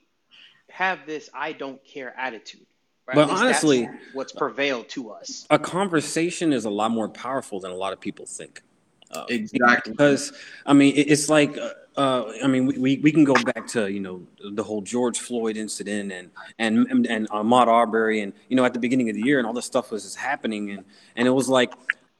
[0.70, 2.66] have this I don't care attitude.
[3.06, 3.14] Right?
[3.16, 5.46] But At that's honestly- what's prevailed to us.
[5.50, 8.62] A conversation is a lot more powerful than a lot of people think.
[9.10, 9.92] Uh, Exactly.
[9.92, 10.32] because
[10.64, 13.90] I mean it's like uh, uh, I mean we, we, we can go back to
[13.90, 18.56] you know the whole George Floyd incident and and and, and Ahmaud Arbery and you
[18.56, 20.84] know at the beginning of the year and all this stuff was just happening and
[21.16, 21.72] and it was like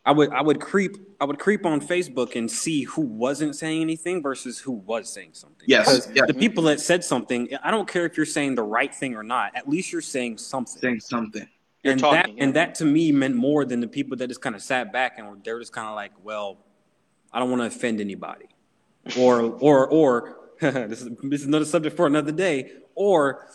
[0.05, 3.81] I would I would creep I would creep on Facebook and see who wasn't saying
[3.83, 5.65] anything versus who was saying something.
[5.67, 6.27] Yes, Because yes.
[6.27, 9.23] the people that said something, I don't care if you're saying the right thing or
[9.23, 9.55] not.
[9.55, 11.49] At least you're saying something Saying something.
[11.85, 12.45] You're and talking, that yeah.
[12.45, 15.19] and that to me meant more than the people that just kind of sat back
[15.19, 16.59] and were they're just kind of like, well,
[17.33, 18.47] I don't want to offend anybody,
[19.19, 23.47] or or or this is this is another subject for another day, or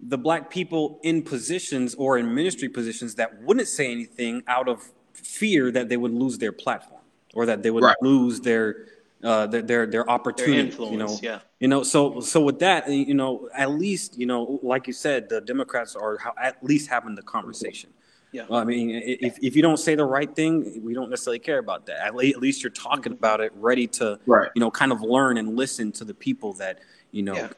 [0.00, 4.82] the black people in positions or in ministry positions that wouldn't say anything out of
[5.12, 7.02] fear that they would lose their platform
[7.34, 7.96] or that they would Right.
[8.00, 8.86] lose their
[9.22, 10.58] uh, their their, their Their opportunity.
[10.60, 11.40] influence, you know, yeah.
[11.58, 15.28] you know, so so with that, you know, at least you know, like you said,
[15.28, 17.90] the Democrats are at least having the conversation.
[18.32, 18.44] Yeah.
[18.48, 21.58] Well, I mean, if if you don't say the right thing, we don't necessarily care
[21.58, 21.98] about that.
[22.06, 24.48] At, le- at least you're talking about it, ready to, Right.
[24.54, 26.78] you know, kind of learn and listen to the people that
[27.10, 27.48] you know Yeah.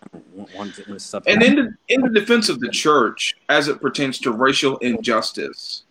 [0.57, 1.25] want, to- stuff.
[1.27, 5.83] And in the in the defense of the church, as it pertains to racial injustice,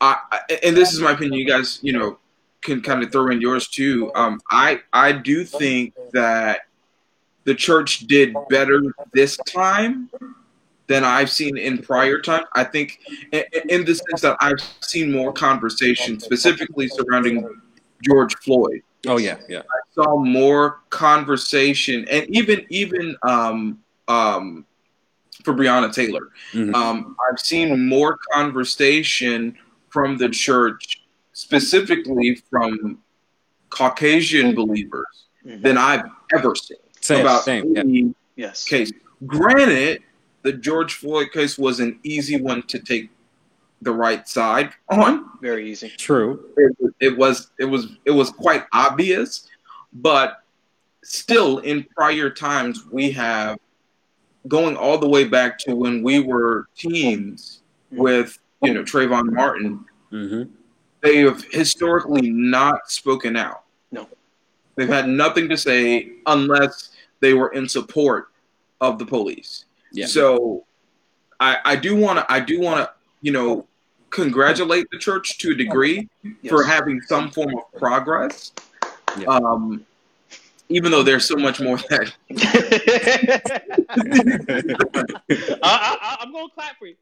[0.00, 1.40] I, I and this is my opinion.
[1.40, 2.18] You guys, you know,
[2.62, 4.12] can kind of throw in yours too.
[4.14, 6.60] Um, I I do think that
[7.42, 10.10] the church did better this time
[10.88, 12.44] than I've seen in prior time.
[12.54, 13.00] I think
[13.32, 17.44] in, in the sense that I've seen more conversation specifically surrounding
[18.02, 18.82] George Floyd.
[19.06, 24.64] oh yeah, yeah, I saw more conversation and even even um um
[25.44, 26.28] for Breonna Taylor.
[26.52, 26.74] Mhm.
[26.74, 29.56] Um I've seen more conversation
[29.90, 32.98] from the church specifically from
[33.70, 35.62] Caucasian believers Mhm.
[35.62, 37.80] than I've ever seen same, about same, yeah.
[37.80, 38.64] any Yes.
[38.68, 38.92] case.
[39.26, 40.02] Granted,
[40.46, 43.10] the George Floyd case was an easy one to take
[43.82, 45.88] the right side on Very easy.
[45.98, 46.48] True.
[46.56, 49.48] it, it was it was it was quite obvious
[49.92, 50.42] but
[51.02, 53.58] still in prior times we have
[54.48, 59.84] going all the way back to when we were teens with you know Trayvon Martin
[60.10, 60.44] hmm
[61.02, 64.08] they have historically not spoken out No.
[64.76, 68.28] they've had nothing to say unless they were in support
[68.80, 69.65] of the police
[69.96, 70.06] Yeah.
[70.06, 70.64] so
[71.40, 72.90] I I do want to I do want to
[73.22, 73.66] you know
[74.10, 76.34] congratulate the church to a degree Yes.
[76.50, 78.52] for having some form of progress.
[79.18, 79.26] Yeah.
[79.28, 79.84] Um,
[80.68, 82.12] even though there's so much more that
[85.62, 86.96] I, I, I'm going to clap for you.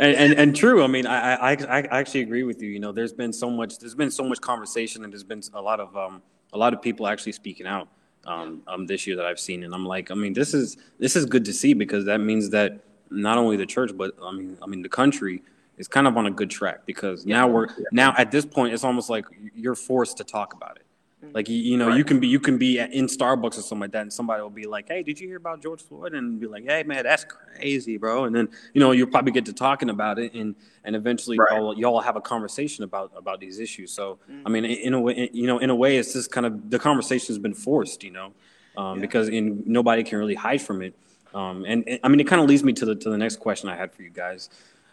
[0.00, 0.82] And, and and true.
[0.82, 2.68] I mean, I, I I I actually agree with you.
[2.70, 3.78] You know, there's been so much.
[3.78, 6.20] There's been so much conversation, and there's been a lot of um
[6.52, 7.88] a lot of people actually speaking out
[8.26, 11.16] um um this year that I've seen, and I'm like, I mean, this is this
[11.16, 14.56] is good to see because that means that not only the church, but I mean,
[14.62, 15.42] I mean the country
[15.76, 18.84] is kind of on a good track because now we're now at this point it's
[18.84, 20.83] almost like you're forced to talk about it.
[21.32, 21.96] Like you, you know, Right.
[21.98, 24.50] you can be you can be in Starbucks or something like that, and somebody will
[24.50, 27.24] be like, "Hey, did you hear about George Floyd?" And be like, "Hey, man, that's
[27.24, 30.94] crazy, bro." And then you know you'll probably get to talking about it, and and
[30.96, 31.52] eventually Right.
[31.52, 33.90] y'all y'all have a conversation about about these issues.
[33.92, 34.42] So Mm.
[34.46, 36.70] I mean, in, in a way, you know, in a way, it's just kind of
[36.70, 38.32] the conversation has been forced, you know,
[38.76, 39.00] um, Yeah.
[39.02, 40.94] because in nobody can really hide from it.
[41.34, 43.36] Um, and, and I mean, it kind of leads me to the to the next
[43.36, 44.50] question I had for you guys.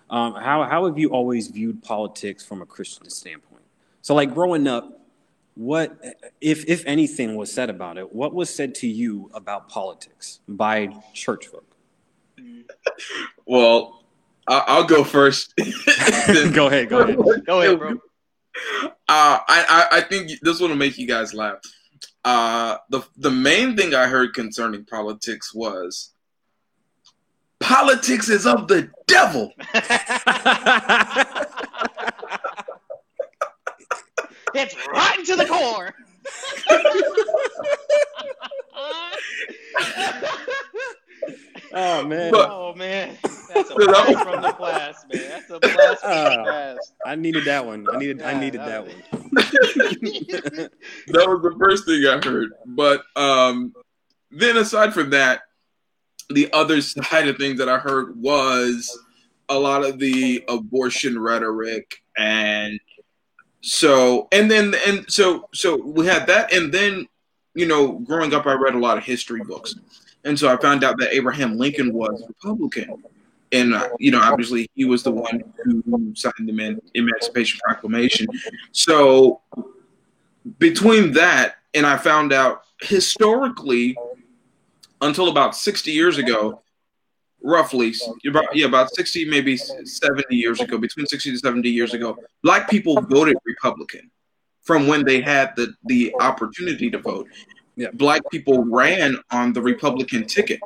[0.10, 3.62] Um, how how have you always viewed politics from a Christian standpoint?
[4.02, 5.01] So, like growing up,
[5.62, 5.96] what
[6.42, 8.12] if if anything was said about it?
[8.12, 11.76] What was said to you about politics by church folk?
[13.46, 14.04] Well,
[14.48, 15.54] I- I'll go first.
[16.54, 17.46] go ahead, go ahead.
[17.46, 17.92] Go ahead, bro.
[17.92, 17.96] Uh,
[19.08, 21.60] I, I I think this one will make you guys laugh.
[22.26, 26.12] Uh, the the main thing I heard concerning politics was
[27.60, 29.54] politics is of the devil.
[34.56, 35.94] it's rotten to the core.
[41.74, 43.18] oh man, But- oh man,
[43.54, 45.30] that's a So that blast from the past, man.
[45.30, 46.94] That's a blast from the Uh, past.
[47.06, 47.88] I needed that one.
[47.92, 49.04] I needed I needed that that one.
[51.08, 52.50] that was the first thing I heard.
[52.66, 53.74] But um,
[54.32, 55.42] then aside from that,
[56.30, 58.98] the other side of things that I heard was
[59.50, 62.80] a lot of the abortion rhetoric and
[63.62, 67.08] so and then and so so we had that and then
[67.54, 69.76] you know growing up I read a lot of history books.
[70.24, 73.04] And so I found out that Abraham Lincoln was Republican.
[73.52, 78.28] And uh, you know obviously he was the one who signed the Eman- Emancipation Proclamation.
[78.72, 79.42] So
[80.58, 83.96] between that and I found out historically
[85.02, 86.62] until about 60 years ago
[87.44, 87.94] roughly
[88.28, 92.70] about yeah about 60 maybe 70 years ago between 60 to 70 years ago black
[92.70, 94.12] people voted republican
[94.62, 97.28] from when they had the the opportunity to vote.
[97.76, 97.90] Yeah.
[97.94, 100.60] black people ran on the republican ticket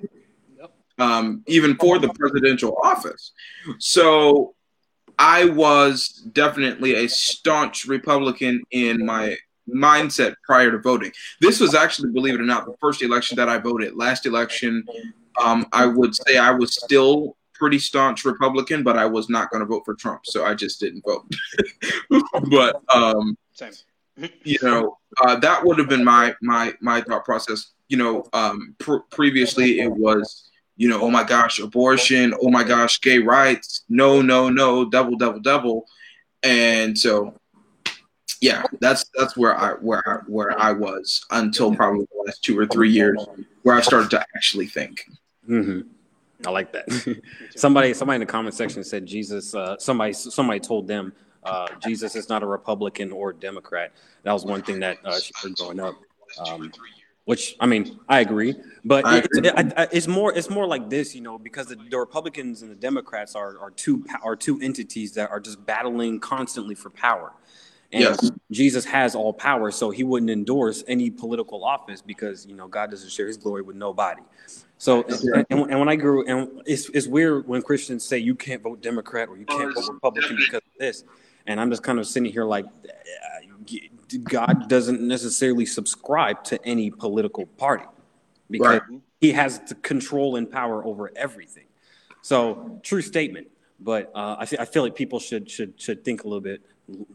[0.98, 3.32] um, even for the presidential office.
[3.80, 4.54] So
[5.18, 11.12] i was definitely a staunch republican in my mindset prior to voting.
[11.42, 13.96] This was actually believe it or not the first election that i voted.
[13.96, 14.84] Last election
[15.44, 19.62] um, I would say I was still pretty staunch Republican, but I was not going
[19.62, 21.26] to vote for Trump, so I just didn't vote.
[22.52, 23.72] but um, Same.
[24.44, 27.72] you know, uh, that would have been my my my thought process.
[27.90, 32.64] You know, um, pr- previously it was, you know, oh my gosh, abortion, oh my
[32.64, 35.86] gosh, gay rights, no, no, no, double, double, double,
[36.44, 37.34] and so.
[38.42, 42.60] Yeah, that's that's where I where I, where I was until probably the last two
[42.60, 43.26] or three years,
[43.64, 45.06] where I started to actually think.
[45.46, 45.82] Hmm
[46.46, 46.92] I like that.
[47.56, 49.56] somebody, somebody in the comment section said Jesus.
[49.56, 53.92] Uh, somebody, somebody told them uh, Jesus is not a Republican or Democrat.
[54.24, 55.96] That was one thing that uh, she heard growing up.
[56.40, 56.72] Um,
[57.26, 59.50] which I mean, I agree, but I it's, agree.
[59.50, 62.70] I, I, it's more it's more like this, you know, because the, the Republicans and
[62.70, 67.34] the Democrats are are two are two entities that are just battling constantly for power.
[67.92, 68.32] And Yes.
[68.52, 72.92] Jesus has all power, so he wouldn't endorse any political office because you know God
[72.92, 74.22] doesn't share His glory with nobody.
[74.78, 78.62] So, and, and when I grew, and it's it's weird when Christians say you can't
[78.62, 81.04] vote Democrat or you can't vote Republican because of this,
[81.48, 83.76] and I'm just kind of sitting here like, uh,
[84.24, 87.86] God doesn't necessarily subscribe to any political party
[88.50, 89.02] because Right.
[89.22, 91.66] He has the control and power over everything.
[92.22, 93.48] So, true statement.
[93.80, 96.62] But uh, I, feel, I feel like people should should should think a little bit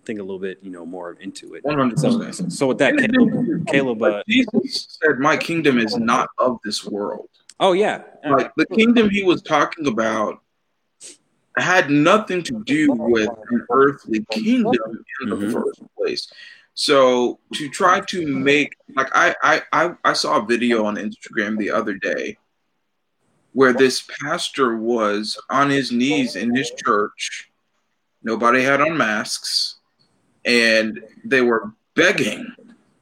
[0.05, 1.63] think a little bit you know more into it.
[1.99, 6.85] So, so with that, Caleb, Caleb uh, Jesus said, "My kingdom is not of this
[6.85, 7.29] world."
[7.61, 10.41] Oh yeah, Like the kingdom he was talking about
[11.57, 15.53] had nothing to do with an earthly kingdom in the Mhm.
[15.53, 16.33] first place.
[16.75, 21.59] So to try to make like I, I I I saw a video on Instagram
[21.59, 22.39] the other day
[23.53, 27.51] where this pastor was on his knees in his church.
[28.23, 29.77] Nobody had on masks,
[30.45, 32.47] and they were begging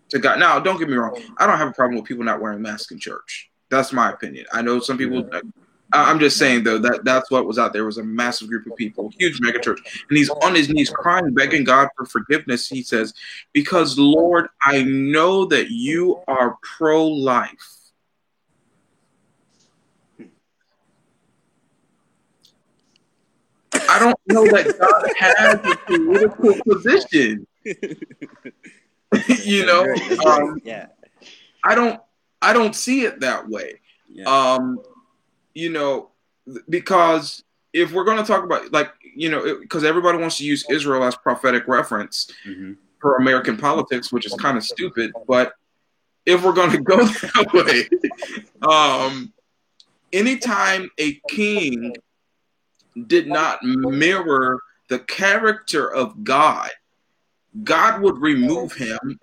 [0.09, 0.39] to God.
[0.39, 1.21] Now, don't get me wrong.
[1.37, 3.51] I don't have a problem with people not wearing masks in church.
[3.71, 4.47] That's my opinion.
[4.53, 5.29] I know some people.
[5.93, 7.83] I'm just saying though that that's what was out there.
[7.83, 10.91] It was a massive group of people, huge mega church, and he's on his knees
[10.91, 12.69] crying, begging God for forgiveness.
[12.69, 13.15] He says,
[13.55, 17.75] "Because Lord, I know that you are pro-life."
[23.91, 27.47] I don't know that God has a political position.
[27.65, 27.87] you
[29.65, 30.89] know, That's right, that's um, yeah,
[31.65, 31.99] I don't
[32.41, 33.81] I don't see it that way.
[34.09, 34.25] yeah.
[34.25, 34.81] Um,
[35.55, 36.11] you know,
[36.69, 40.65] because if we're going to talk about like you know because everybody wants to use
[40.71, 42.77] Israel as prophetic reference Mhm.
[43.01, 45.13] for American politics, which is kind of stupid.
[45.27, 45.55] But
[46.27, 47.89] if we're going to go that way,
[48.63, 49.33] um,
[50.13, 51.95] anytime a king
[53.07, 56.71] did not mirror the character of God,
[57.65, 59.19] God would remove him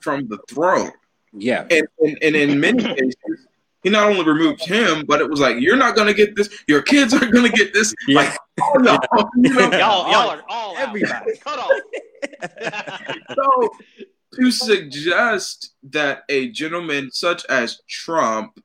[0.00, 0.92] from the throne.
[1.40, 1.66] Yeah.
[1.70, 3.46] And, and, and in many cases,
[3.82, 6.48] he not only removed him, but it was like, you're not going to get this.
[6.66, 7.94] Your kids aren't going to get this.
[8.06, 8.20] Yeah.
[8.20, 8.98] Like, oh no.
[9.36, 9.70] You know?
[9.70, 10.88] Y'all, y'all are all out.
[10.88, 11.36] Everybody.
[11.38, 11.70] Cut off.
[13.34, 13.70] So
[14.34, 18.62] to suggest that a gentleman such as Trump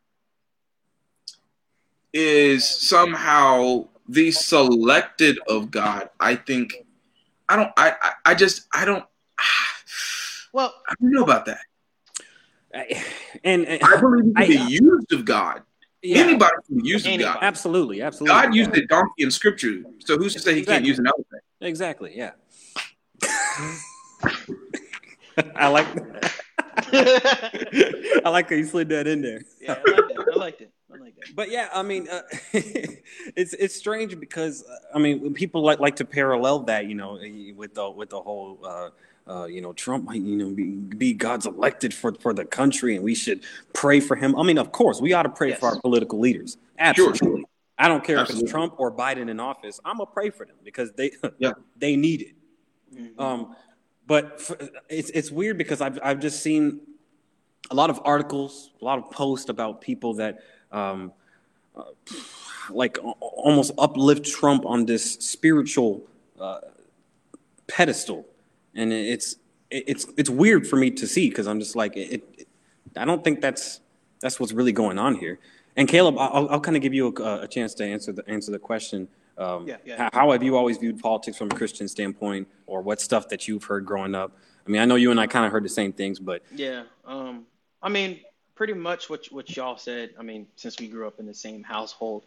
[2.11, 6.85] is somehow the selected of God, I think
[7.49, 9.05] I don't I I, I just I don't
[10.53, 11.61] well, I don't know about that.
[12.73, 13.03] I-
[13.43, 15.61] and, and I believe he can I- be used of God.
[16.01, 17.37] yeah, Anybody can be used of God.
[17.41, 18.41] absolutely, absolutely.
[18.41, 19.83] God used a donkey in scripture.
[19.99, 21.41] So who's to say he can't use an elephant?
[21.61, 22.13] Exactly.
[22.15, 22.31] Yeah.
[25.55, 25.87] I like.
[28.25, 29.41] I like how you slid that in there.
[29.61, 30.17] yeah, I liked it.
[30.33, 30.71] I liked it.
[30.93, 31.35] I liked it.
[31.35, 32.21] But yeah, I mean, uh,
[32.53, 36.95] it's it's strange because uh, I mean, when people like like to parallel that, you
[36.95, 37.19] know,
[37.55, 38.59] with the with the whole.
[38.63, 38.89] Uh,
[39.27, 42.95] uh, you know, Trump might, you know, be, be God's elected for, for the country,
[42.95, 43.41] and we should
[43.73, 44.35] pray for him.
[44.35, 45.59] I mean, of course, we ought to pray Yes.
[45.59, 46.57] for our political leaders.
[46.77, 47.17] Absolutely.
[47.19, 47.39] sure.
[47.79, 48.41] I don't care Absolutely.
[48.41, 49.79] if it's Trump or Biden in office.
[49.83, 51.53] I'm gonna pray for them because they Yeah.
[51.77, 52.35] they need it.
[52.95, 53.19] Mhm.
[53.19, 53.55] Um,
[54.05, 54.51] but f
[54.89, 56.81] it's it's weird because I've I've just seen
[57.71, 60.39] a lot of articles, a lot of posts about people that
[60.71, 61.11] um,
[61.75, 61.83] uh,
[62.69, 66.03] like almost uplift Trump on this spiritual
[66.39, 66.59] uh,
[67.67, 68.25] pedestal,
[68.75, 69.37] and it's
[69.69, 72.47] it's it's weird for me to see because I'm just like it, it.
[72.95, 73.81] I don't think that's
[74.21, 75.39] that's what's really going on here.
[75.75, 78.51] And Caleb, I'll, I'll kind of give you a, a chance to answer the answer
[78.51, 79.07] the question.
[79.37, 79.97] Um, Yeah, yeah.
[79.97, 83.47] How, how have you always viewed politics from a Christian standpoint, or what stuff that
[83.47, 84.37] you've heard growing up?
[84.65, 86.83] I mean, I know you and I kind of heard the same things, but Yeah.
[87.05, 87.45] Um,
[87.81, 88.21] I mean,
[88.55, 90.11] pretty much what what y'all said.
[90.19, 92.23] I mean, since we grew up in the same household,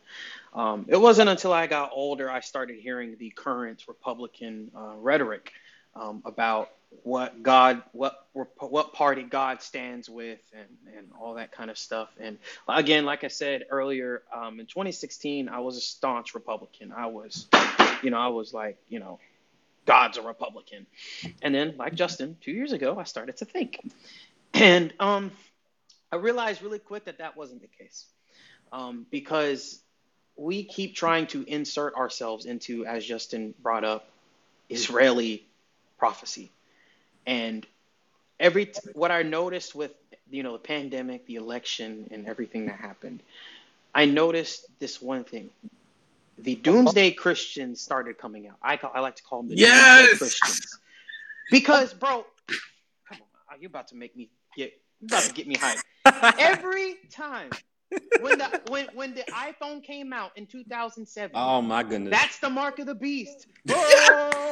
[0.53, 5.53] um, it wasn't until I got older I started hearing the current Republican uh, rhetoric
[5.99, 6.71] um, about
[7.03, 8.27] what God, what
[8.59, 12.09] what party God stands with, and and all that kind of stuff.
[12.21, 16.93] And again, like I said earlier, um, in 2016, I was a staunch Republican.
[16.97, 17.47] I was,
[18.03, 19.19] you know, I was like, you know,
[19.87, 20.87] God's a Republican.
[21.43, 23.81] And then, like Justin, two years ago, I started to think.
[24.55, 25.33] And um,
[26.11, 28.07] I realized really quick that that wasn't the case
[28.73, 29.81] um, because
[30.37, 34.09] we keep trying to insert ourselves into, as Justin brought up,
[34.69, 35.47] Israeli
[35.99, 36.51] prophecy.
[37.27, 37.67] And
[38.39, 39.93] every t- what I noticed with
[40.31, 43.21] you know the pandemic, the election, and everything that happened,
[43.95, 45.51] I noticed this one thing:
[46.39, 48.57] the Doomsday Christians started coming out.
[48.63, 50.09] I call, I like to call them the Yes!
[50.09, 50.79] Doomsday Christians
[51.51, 52.25] because, bro,
[53.09, 55.83] come on, uh, you're about to make me get, you're about to get me hyped.
[56.39, 57.51] Every time
[58.21, 62.51] when the when when the iPhone came out in 2007, oh my goodness, that's the
[62.51, 63.47] mark of the beast.
[63.67, 64.51] Whoa!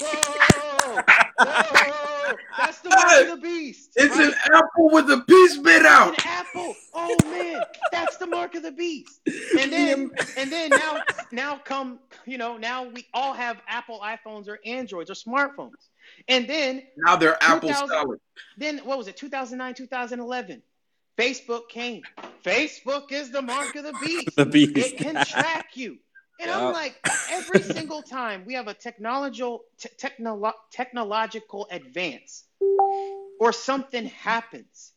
[0.00, 0.51] Whoa!
[0.84, 2.34] Whoa!
[2.58, 3.90] That's the mark of the beast.
[3.96, 4.28] It's right?
[4.28, 6.10] an apple with a piece bit out.
[6.10, 6.74] An apple.
[6.94, 9.20] Oh man, that's the mark of the beast.
[9.58, 14.48] And then and then now now come you know now we all have Apple iPhones
[14.48, 15.72] or Androids or smartphones.
[16.28, 18.18] And then Now they're apple 2000 salad.
[18.58, 20.62] then what was it 2009 2011
[21.18, 22.02] Facebook came.
[22.44, 24.36] Facebook is the mark of the beast.
[24.36, 24.76] the beast.
[24.76, 25.98] It can track you.
[26.42, 26.66] And Yeah.
[26.66, 26.98] I'm like,
[27.30, 32.44] every single time we have a technological te- technolo- technological advance
[33.40, 34.92] or something happens,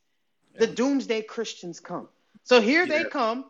[0.58, 2.10] the doomsday Christians come.
[2.44, 3.46] So here they come.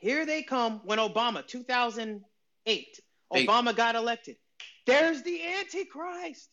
[0.00, 2.22] Here they come when Obama, 2008,
[2.66, 3.00] Eight.
[3.48, 4.36] Obama got elected.
[4.86, 6.48] There's the Antichrist.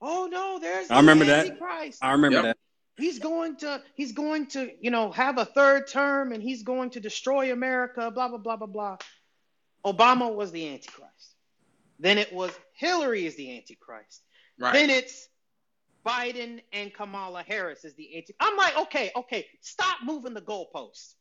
[0.00, 1.46] Oh no, there's the I remember that.
[1.46, 2.44] Antichrist I remember Yep.
[2.44, 2.56] that.
[2.96, 6.90] he's going to he's going to you know have a third term and he's going
[6.90, 8.96] to destroy america blah blah blah blah blah
[9.84, 11.34] obama was the antichrist
[11.98, 14.22] then it was hillary is the antichrist
[14.58, 14.72] Right.
[14.74, 15.28] then it's
[16.06, 18.36] biden and kamala harris is the Antichrist.
[18.40, 21.14] i'm like okay okay stop moving the goalposts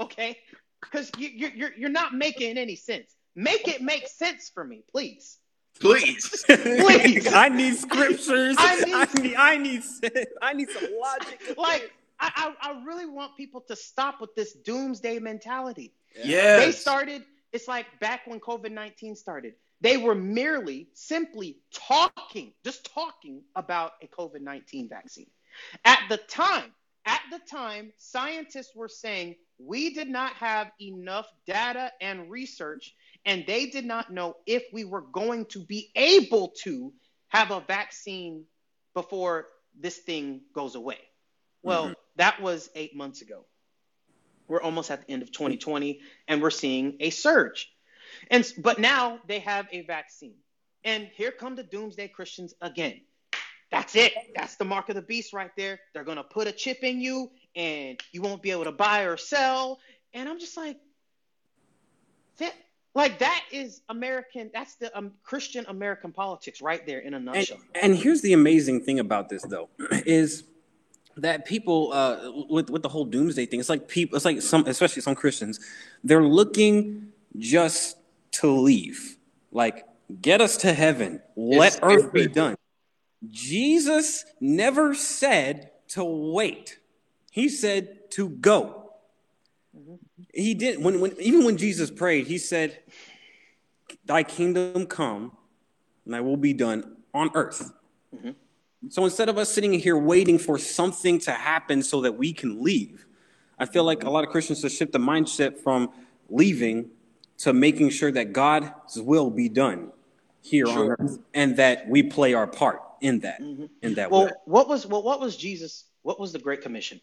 [0.00, 0.38] okay
[0.80, 4.84] because you, you, you're, you're not making any sense make it make sense for me
[4.90, 5.38] please
[5.80, 6.44] Please.
[6.46, 7.32] Please.
[7.32, 8.56] I need scriptures.
[8.58, 9.82] I I need- need, I need,
[10.42, 11.40] I need, some logic.
[11.56, 11.90] like
[12.20, 16.64] I, I, I really want people to stop with this doomsday mentality Yes.
[16.64, 19.54] They started, it's like back when COVID 19 started.
[19.80, 25.30] They were merely simply talking, just talking about a COVID 19 vaccine.
[25.84, 26.72] At the time,
[27.04, 32.94] at the time, scientists were saying we did not have enough data and research
[33.24, 36.92] and they did not know if we were going to be able to
[37.28, 38.44] have a vaccine
[38.94, 39.46] before
[39.78, 40.98] this thing goes away.
[41.62, 41.92] Well, mm-hmm.
[42.16, 43.44] that was eight months ago.
[44.48, 47.72] We're almost at the end of 2020, and we're seeing a surge.
[48.30, 50.34] And but now they have a vaccine,
[50.84, 53.00] and here come the doomsday Christians again.
[53.70, 54.12] That's it.
[54.36, 55.80] That's the mark of the beast right there.
[55.94, 59.16] They're gonna put a chip in you, and you won't be able to buy or
[59.16, 59.80] sell.
[60.14, 60.76] And I'm just like,
[62.38, 62.54] that,
[62.94, 64.50] like that is American.
[64.52, 67.58] That's the um, Christian American politics right there in a nutshell.
[67.74, 70.44] And, and here's the amazing thing about this, though, is
[71.16, 73.60] that people uh, with with the whole doomsday thing.
[73.60, 74.16] It's like people.
[74.16, 75.60] It's like some, especially some Christians,
[76.02, 77.96] they're looking just
[78.32, 79.16] to leave.
[79.50, 79.86] Like,
[80.20, 81.20] get us to heaven.
[81.36, 82.56] Let it's earth be done.
[83.30, 86.78] Jesus never said to wait.
[87.30, 88.90] He said to go.
[89.76, 89.94] Mm-hmm.
[90.34, 92.78] He did when, when even when Jesus prayed, he said,
[94.04, 95.32] Thy kingdom come,
[96.04, 97.72] and thy will be done on earth.
[98.14, 98.30] Mm-hmm.
[98.88, 102.62] So instead of us sitting here waiting for something to happen so that we can
[102.62, 103.06] leave,
[103.58, 105.90] I feel like a lot of Christians should shift the mindset from
[106.28, 106.90] leaving
[107.38, 109.92] to making sure that God's will be done
[110.40, 110.78] here sure.
[110.78, 113.66] on earth and that we play our part in that mm-hmm.
[113.82, 114.32] in that well, way.
[114.44, 115.84] what was well, what was Jesus?
[116.02, 117.00] What was the Great Commission?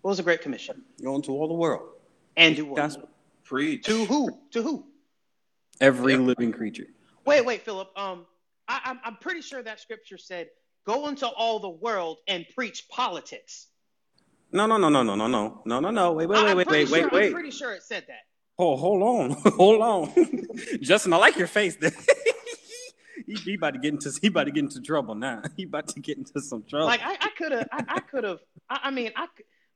[0.00, 0.82] What was the Great Commission?
[1.02, 1.88] Go into all the world
[2.36, 2.76] and do what?
[2.76, 3.08] Gospel.
[3.44, 4.38] Preach to who?
[4.52, 4.86] To who?
[5.80, 6.86] Every living creature.
[7.26, 7.90] Wait, wait, Philip.
[7.96, 8.26] Um,
[8.68, 10.48] I, I'm I'm pretty sure that scripture said,
[10.84, 13.68] "Go into all the world and preach politics."
[14.52, 16.12] No, no, no, no, no, no, no, no, no, no.
[16.12, 17.26] Wait, wait, wait, wait, wait, sure, wait, wait.
[17.28, 18.26] I'm pretty sure it said that.
[18.58, 20.12] Oh, hold on, hold on,
[20.80, 21.12] Justin.
[21.12, 21.76] I like your face.
[23.24, 25.42] He, he about to get into he about to get into trouble now.
[25.56, 26.86] He about to get into some trouble.
[26.86, 28.40] Like I could have, I could have.
[28.68, 29.26] I, I, mean, I,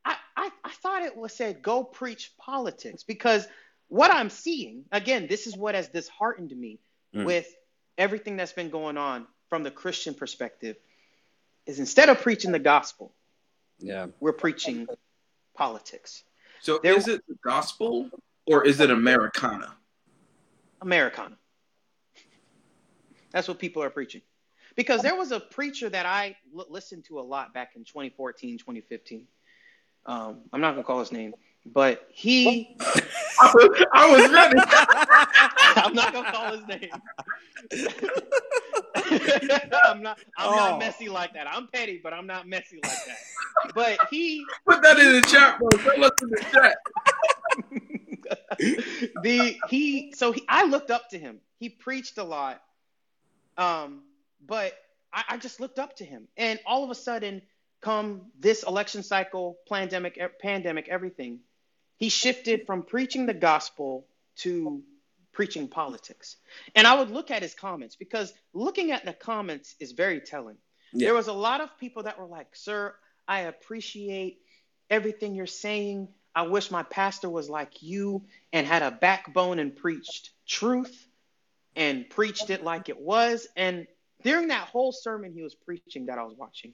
[0.05, 3.47] I, I, I thought it was said go preach politics because
[3.87, 6.79] what I'm seeing again, this is what has disheartened me
[7.15, 7.25] mm.
[7.25, 7.47] with
[7.97, 10.75] everything that's been going on from the Christian perspective,
[11.67, 13.13] is instead of preaching the gospel,
[13.79, 14.87] yeah, we're preaching
[15.53, 16.23] politics.
[16.61, 18.09] So there, is it the gospel
[18.45, 19.75] or is it Americana?
[20.81, 21.37] Americana.
[23.31, 24.21] That's what people are preaching.
[24.75, 28.57] Because there was a preacher that I l- listened to a lot back in 2014,
[28.57, 29.27] 2015.
[30.05, 31.33] Um, I'm not going to call his name,
[31.65, 32.77] but he.
[32.79, 34.59] I, was, I was ready.
[35.17, 36.89] I'm not going to call his name.
[39.85, 40.17] I'm not.
[40.37, 40.55] I'm oh.
[40.55, 41.47] not messy like that.
[41.49, 43.17] I'm petty, but I'm not messy like that.
[43.73, 45.69] But he put that in the chat, bro.
[45.69, 46.77] Don't listen to the chat.
[49.23, 51.39] the he so he, I looked up to him.
[51.59, 52.61] He preached a lot,
[53.57, 54.03] um,
[54.45, 54.73] but
[55.13, 57.41] I, I just looked up to him, and all of a sudden,
[57.81, 61.39] come this election cycle, pandemic, pandemic, everything,
[61.97, 64.05] he shifted from preaching the gospel
[64.37, 64.83] to
[65.37, 66.37] preaching politics.
[66.73, 70.57] And I would look at his comments because looking at the comments is very telling.
[70.91, 71.09] Yeah.
[71.09, 72.95] There was a lot of people that were like, "Sir,
[73.27, 74.41] I appreciate
[74.89, 76.07] everything you're saying.
[76.33, 81.07] I wish my pastor was like you and had a backbone and preached truth
[81.75, 83.47] and preached it like it was.
[83.55, 83.85] And
[84.23, 86.73] during that whole sermon he was preaching that I was watching,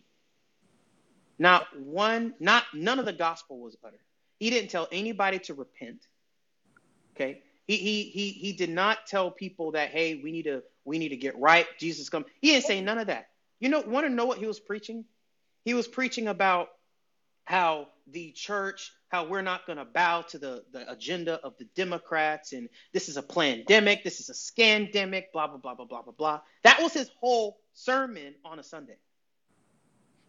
[1.38, 4.00] not one, not none of the gospel was uttered.
[4.40, 6.08] He didn't tell anybody to repent.
[7.14, 7.42] Okay.
[7.68, 11.10] He he he he did not tell people that hey we need to we need
[11.10, 11.66] to get right.
[11.80, 12.26] Jesus come.
[12.42, 13.30] He didn't say none of that.
[13.60, 15.06] You know, want to know what he was preaching?
[15.64, 16.70] He was preaching about
[17.46, 21.66] how the church, how we're not going to bow to the, the agenda of the
[21.76, 26.02] Democrats, and this is a pandemic, this is a scandemic, blah, blah, blah, blah, blah,
[26.02, 26.42] blah, blah.
[26.64, 28.98] That was his whole sermon on a Sunday.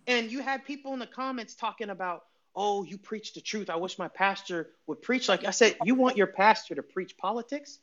[0.07, 2.25] And you had people in the comments talking about,
[2.55, 3.71] oh, you preach the truth.
[3.71, 7.17] I wish my pastor would preach like I said, you want your pastor to preach
[7.17, 7.79] politics?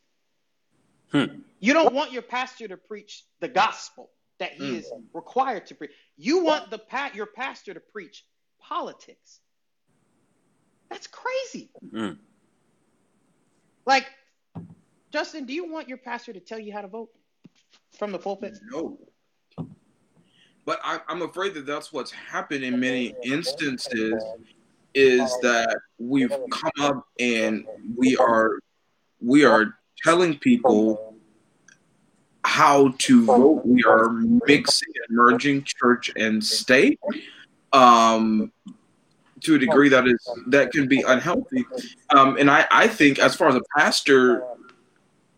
[1.12, 1.26] Hmm.
[1.60, 4.10] You don't want your pastor to preach the gospel
[4.40, 4.76] that he hmm.
[4.76, 5.92] is required to preach.
[6.18, 8.26] You want the pa- your pastor to preach
[8.60, 9.40] politics.
[10.90, 11.70] That's crazy.
[11.94, 12.18] Mm.
[13.86, 14.08] Like,
[15.12, 17.10] Justin, do you want your pastor to tell you how to vote
[17.98, 18.58] from the pulpit?
[18.70, 19.00] No.
[20.66, 24.22] But I, I'm afraid that that's what's happened in many instances
[24.94, 27.66] is that we've come up and
[27.96, 28.60] we are
[29.20, 31.16] we are telling people
[32.44, 33.66] how to vote.
[33.66, 37.00] We are mixing and merging church and state
[37.72, 38.52] um,
[39.42, 41.66] to a degree that is that can be unhealthy.
[42.16, 44.44] Um, and I, I think, as far as a pastor,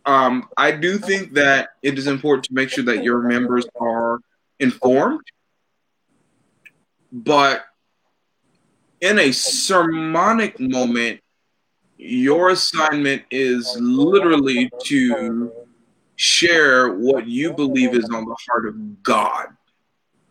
[0.05, 4.19] um, I do think that it is important to make sure that your members are
[4.59, 5.21] informed.
[7.11, 7.65] But
[9.03, 11.19] in a sermonic moment,
[11.97, 15.51] your assignment is literally to
[16.15, 19.47] share what you believe is on the heart of God.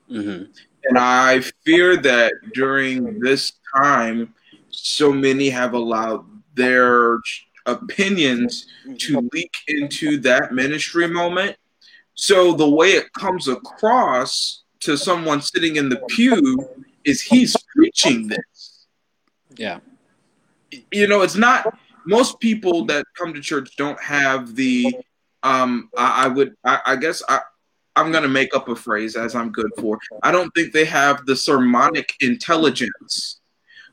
[0.08, 0.44] hmm
[0.84, 4.34] And I fear that during this time,
[4.70, 7.18] so many have allowed their
[7.66, 8.66] opinions
[9.00, 11.56] to leak into that ministry moment.
[12.14, 16.68] So the way it comes across to someone sitting in the pew
[17.04, 18.51] is he's preaching this.
[19.56, 19.80] Yeah.
[20.90, 24.96] You know, it's not most people that come to church don't have the
[25.42, 27.40] um I, I would I, I guess I
[27.94, 29.98] I'm gonna make up a phrase as I'm good for.
[30.22, 33.40] I don't think they have the sermonic intelligence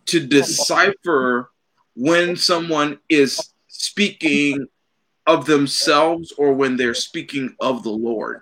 [0.05, 1.51] to decipher
[1.95, 4.67] when someone is speaking
[5.27, 8.41] of themselves or when they're speaking of the Lord.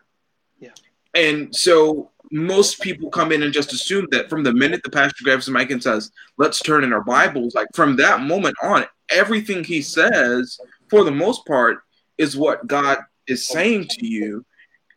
[0.59, 0.70] Yeah.
[1.15, 5.23] And so most people come in and just assume that from the minute the pastor
[5.23, 8.86] grabs the mic and says, let's turn in our Bibles, like from that moment on,
[9.09, 10.59] everything he says,
[10.89, 11.80] for the most part,
[12.17, 14.45] is what God is saying to you.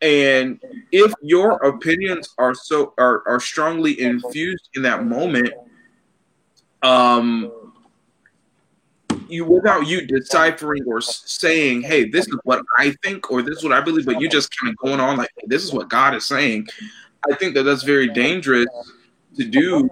[0.03, 0.59] And
[0.93, 5.53] if your opinions are so are, are strongly infused in that moment,
[6.83, 7.53] um,
[9.29, 13.65] you without you deciphering or saying, "Hey, this is what I think" or "This is
[13.65, 16.15] what I believe," but you just kind of going on like, "This is what God
[16.15, 16.69] is saying."
[17.29, 18.69] I think that that's very dangerous
[19.37, 19.89] to do.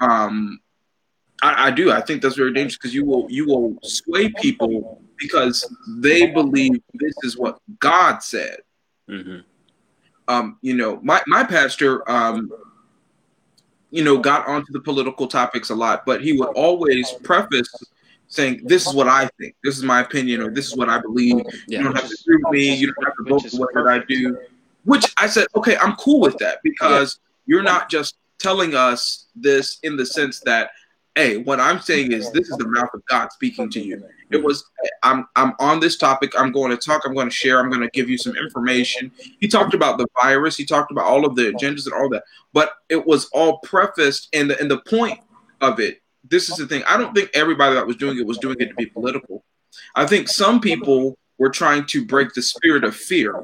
[0.00, 0.58] Um,
[1.42, 1.92] I, I do.
[1.92, 5.68] I think that's very dangerous because you will you will sway people because
[5.98, 8.58] they believe this is what God said
[9.08, 9.40] hmm
[10.28, 12.50] um, you know, my, my pastor, um,
[13.90, 17.68] you know, got onto the political topics a lot, but he would always preface
[18.26, 20.98] saying, This is what I think, this is my opinion, or this is what I
[20.98, 21.44] believe.
[21.68, 24.04] You don't have to agree with me, you don't have to vote for what I
[24.08, 24.36] do.
[24.84, 29.78] Which I said, Okay, I'm cool with that because you're not just telling us this
[29.82, 30.70] in the sense that,
[31.14, 34.04] hey, what I'm saying is this is the mouth of God speaking to you.
[34.30, 34.64] It was
[35.02, 36.32] I'm I'm on this topic.
[36.38, 37.02] I'm going to talk.
[37.04, 37.60] I'm going to share.
[37.60, 39.12] I'm going to give you some information.
[39.40, 40.56] He talked about the virus.
[40.56, 42.24] He talked about all of the agendas and all that.
[42.52, 45.20] But it was all prefaced, and the and the point
[45.60, 46.00] of it.
[46.28, 46.82] This is the thing.
[46.86, 49.44] I don't think everybody that was doing it was doing it to be political.
[49.94, 53.34] I think some people were trying to break the spirit of fear.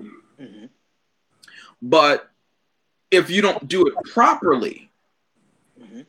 [0.41, 0.70] Mhm.
[1.83, 2.29] But
[3.11, 4.91] if you don't do it properly,
[5.81, 6.07] Mhm.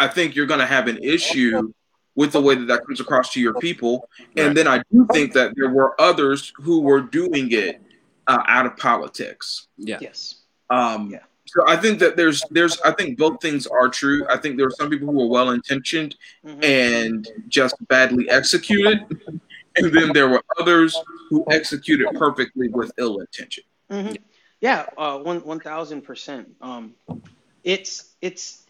[0.00, 1.72] I think you're going to have an issue
[2.14, 4.08] with the way that that comes across to your people.
[4.36, 7.80] And then I do think that there were others who were doing it
[8.26, 9.68] uh, out of politics.
[9.78, 9.98] Yeah.
[10.00, 10.42] Yes.
[10.70, 11.20] Um, Yeah.
[11.46, 14.26] So I think that there's there's I think both things are true.
[14.28, 16.62] I think there are some people who are well intentioned Mhm.
[16.62, 18.98] and just badly executed,
[19.76, 20.94] and then there were others
[21.30, 23.64] who executed perfectly with ill intention.
[23.90, 24.18] Mhm.
[24.60, 26.50] Yeah, uh, one one thousand percent.
[26.62, 26.96] Um,
[27.64, 28.64] it's it's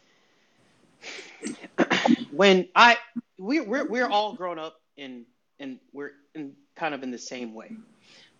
[2.30, 2.98] when I
[3.38, 5.26] we we're we're all grown up in
[5.60, 7.78] and we're in kind of in the same way.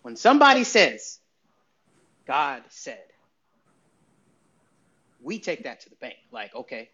[0.02, 1.18] When somebody says,
[2.26, 3.04] "God said,"
[5.20, 6.16] we take that to the bank.
[6.32, 6.90] Like, okay,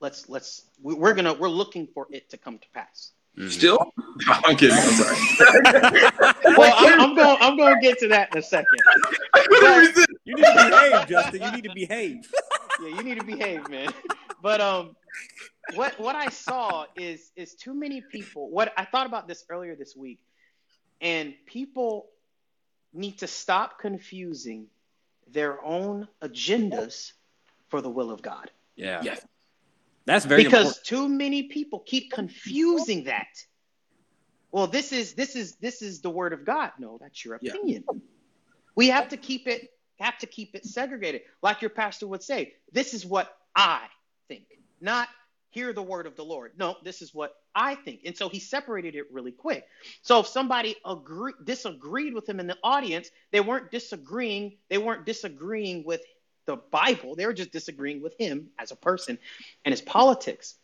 [0.00, 3.12] let's let's we- we're gonna we're looking for it to come to pass.
[3.36, 3.50] Mhm.
[3.50, 3.92] Still,
[4.28, 4.76] I'm kidding.
[4.76, 5.16] I'm sorry.
[6.56, 8.68] Well, I'm, I'm going I'm going to get to that in a second.
[10.26, 11.42] You need to behave, Justin.
[11.42, 12.32] You need to behave.
[12.80, 13.92] yeah, you need to behave, man.
[14.40, 14.96] But um,
[15.74, 18.50] what what I saw is is too many people.
[18.50, 20.20] What I thought about this earlier this week,
[21.00, 22.06] and people
[22.92, 24.66] need to stop confusing
[25.30, 27.12] their own agendas
[27.68, 28.50] for the will of God.
[28.76, 29.02] Yeah.
[29.02, 29.20] Yes.
[30.06, 30.86] That's very because important.
[30.86, 33.26] too many people keep confusing that.
[34.52, 36.72] Well, this is this is this is the word of God.
[36.78, 37.52] No, that's your Yeah.
[37.52, 37.84] opinion.
[38.76, 41.22] We have to keep it have to keep it segregated.
[41.42, 43.82] Like your pastor would say, this is what I
[44.28, 44.44] think,
[44.80, 45.08] not
[45.50, 46.52] hear the word of the Lord.
[46.58, 48.00] No, this is what I think.
[48.04, 49.64] And so he separated it really quick.
[50.02, 55.06] So if somebody agree, disagreed with him in the audience, they weren't disagreeing, they weren't
[55.06, 56.00] disagreeing with
[56.46, 57.14] the Bible.
[57.14, 59.18] They were just disagreeing with him as a person
[59.64, 60.56] and his politics.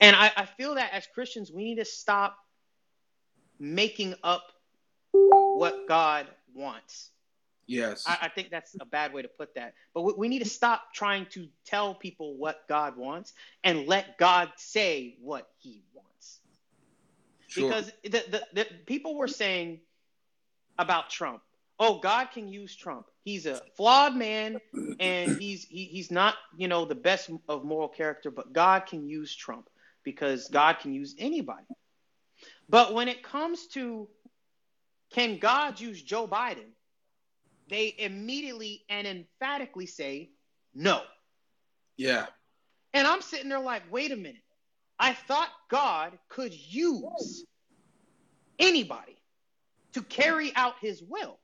[0.00, 2.36] And I, I feel that as Christians, we need to stop
[3.58, 4.52] making up
[5.12, 7.10] what God wants.
[7.66, 8.04] Yes.
[8.06, 9.74] I, I think that's a bad way to put that.
[9.94, 13.32] But we, we need to stop trying to tell people what God wants
[13.64, 16.40] and let God say what he wants.
[17.48, 17.68] Sure.
[17.68, 19.80] Because the, the, the people were saying
[20.78, 21.40] about Trump,
[21.80, 23.06] oh, God can use Trump.
[23.26, 24.60] He's a flawed man
[25.00, 29.08] and he's he, he's not, you know, the best of moral character, but God can
[29.08, 29.68] use Trump
[30.04, 31.66] because God can use anybody.
[32.70, 34.08] But when it comes to
[35.10, 36.70] can God use Joe Biden,
[37.68, 40.30] they immediately and emphatically say
[40.74, 41.02] no.
[41.96, 42.26] yeah.
[42.94, 44.42] And I'm sitting there like, wait a minute.
[44.98, 47.44] I thought God could use
[48.58, 49.18] anybody
[49.94, 51.38] to carry out his will.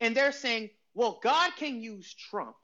[0.00, 2.56] And they're saying, well, God can use Trump,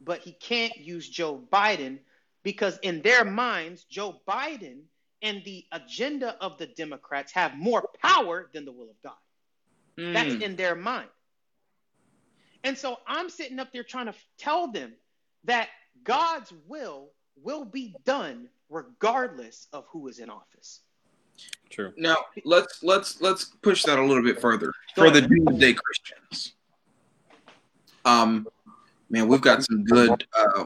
[0.00, 1.98] but he can't use Joe Biden
[2.44, 4.82] because in their minds, Joe Biden
[5.22, 9.12] and the agenda of the Democrats have more power than the will of God.
[9.98, 10.12] Mm.
[10.14, 11.08] That's in their mind.
[12.62, 14.92] And so I'm sitting up there trying to tell them
[15.44, 15.68] that
[16.04, 17.10] God's will
[17.42, 20.80] will be done regardless of who is in office.
[21.70, 21.92] True.
[21.96, 25.24] Now let's let's let's push that a little bit further Go for ahead.
[25.24, 26.54] the doomsday Christians.
[28.08, 28.46] Um,
[29.10, 30.64] man, we've got some good uh,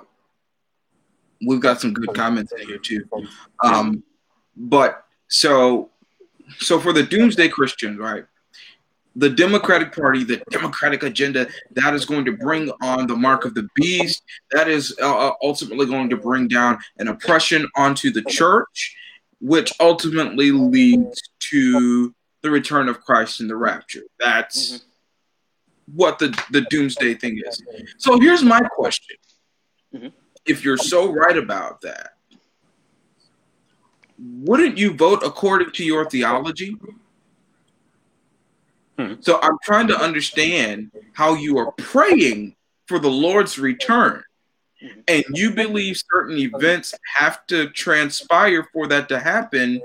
[1.46, 3.04] we've got some good comments in here too.
[3.64, 4.02] Um,
[4.56, 5.90] but so
[6.58, 8.24] so for the doomsday Christians, right?
[9.16, 13.54] the Democratic Party, the Democratic agenda, that is going to bring on the mark of
[13.54, 14.22] the beast.
[14.50, 18.96] That is uh, uh, ultimately going to bring down an oppression onto the church,
[19.40, 21.20] which ultimately leads
[21.50, 24.02] to the return of Christ and the rapture.
[24.18, 24.88] That's mm-hmm.
[25.86, 27.62] What the, the doomsday thing is.
[27.98, 29.16] So here's my question
[29.94, 30.08] mm-hmm.
[30.44, 32.12] If you're so right about that,
[34.18, 36.76] wouldn't you vote according to your theology?
[38.98, 39.14] Hmm.
[39.20, 42.56] So I'm trying to understand how you are praying
[42.86, 44.22] for the Lord's return.
[45.06, 49.80] And you believe certain events have to transpire for that to happen,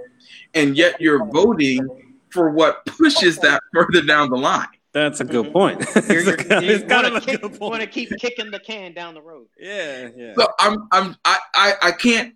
[0.56, 4.68] and yet you're voting for what pushes that further down the line.
[4.98, 5.54] That's a good mm-hmm.
[5.54, 5.86] point.
[6.10, 9.45] you're, you're, you want to keep kicking the can down the road.
[9.60, 10.34] Yeah, yeah.
[10.36, 12.34] So I'm, I'm, I, I, I can't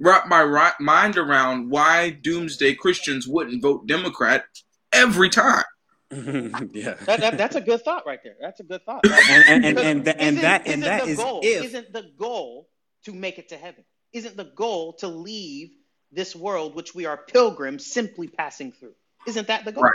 [0.00, 4.44] wrap my mind around why doomsday Christians wouldn't vote Democrat
[4.92, 5.62] every time.
[6.10, 8.34] yeah, that, that, that's a good thought right there.
[8.40, 9.06] That's a good thought.
[9.06, 12.68] and and, and, and, that and that and that is goal, if isn't the goal
[13.04, 13.84] to make it to heaven?
[14.12, 15.70] Isn't the goal to leave
[16.10, 18.94] this world, which we are pilgrims, simply passing through?
[19.28, 19.84] Isn't that the goal?
[19.84, 19.92] Right.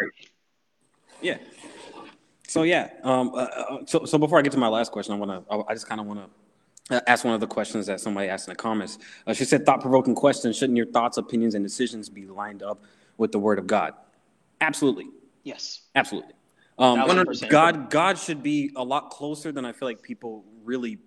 [1.22, 1.38] Yeah.
[2.48, 2.90] So yeah.
[3.04, 3.30] Um.
[3.34, 5.66] Uh, uh so so before I get to my last question, I want to.
[5.68, 6.20] I just kind of want
[6.90, 9.00] to uh, ask one of the questions that somebody asked in the comments.
[9.26, 12.84] Uh, she said, "Thought provoking question: Shouldn't your thoughts, opinions, and decisions be lined up
[13.18, 13.94] with the Word of God?"
[14.62, 15.10] Absolutely.
[15.44, 15.82] Yes.
[15.96, 16.34] Absolutely.
[16.78, 20.98] Um, God, God should be a lot closer than I feel like people really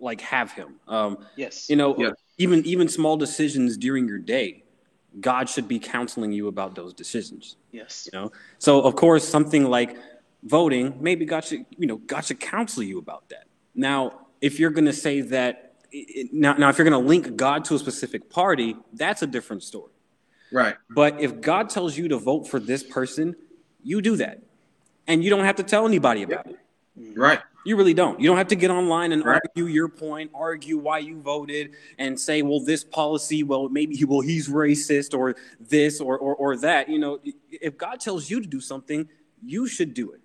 [0.00, 0.76] like have him.
[0.88, 1.68] Um, yes.
[1.68, 2.14] You know, yes.
[2.38, 4.64] even even small decisions during your day,
[5.20, 7.56] God should be counseling you about those decisions.
[7.70, 8.08] Yes.
[8.12, 9.96] You know, so of course something like
[10.42, 13.44] voting, maybe God should you know God should counsel you about that.
[13.74, 15.74] Now, if you're going to say that
[16.32, 19.62] now, now if you're going to link God to a specific party, that's a different
[19.62, 19.92] story.
[20.50, 20.76] Right.
[20.90, 23.34] But if God tells you to vote for this person,
[23.82, 24.42] you do that.
[25.06, 26.58] And you don't have to tell anybody about it.
[27.16, 27.40] Right.
[27.64, 28.18] You really don't.
[28.20, 29.40] You don't have to get online and right.
[29.44, 34.04] argue your point, argue why you voted, and say, well, this policy, well, maybe he,
[34.04, 36.88] well, he's racist or this or, or, or that.
[36.88, 39.08] You know, if God tells you to do something,
[39.44, 40.20] you should do it.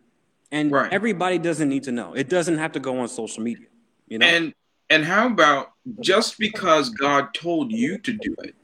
[0.52, 0.92] And right.
[0.92, 2.14] everybody doesn't need to know.
[2.14, 3.68] It doesn't have to go on social media.
[4.08, 4.26] You know?
[4.26, 4.54] And
[4.90, 8.56] and how about just because God told you to do it,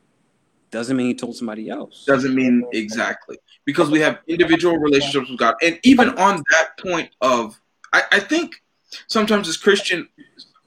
[0.71, 2.05] doesn't mean he told somebody else.
[2.05, 3.37] Doesn't mean exactly.
[3.65, 5.55] Because we have individual relationships with God.
[5.61, 7.59] And even on that point of,
[7.91, 8.62] I, I think
[9.07, 10.07] sometimes as Christian,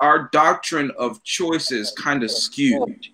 [0.00, 3.06] our doctrine of choice is kind of skewed,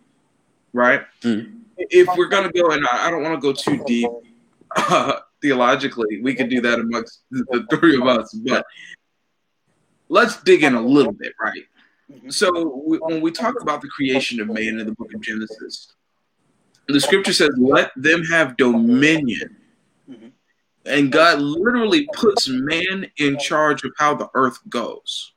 [0.72, 1.02] right?
[1.22, 1.60] Mm.
[1.76, 4.10] If we're going to go, and I, I don't want to go too deep
[4.76, 8.64] uh, theologically, we could do that amongst the three of us, but
[10.08, 11.64] let's dig in a little bit, right?
[12.10, 12.30] Mm-hmm.
[12.30, 15.92] So we, when we talk about the creation of man in the book of Genesis,
[16.88, 19.56] the scripture says, let them have dominion.
[20.84, 25.32] And God literally puts man in charge of how the earth goes.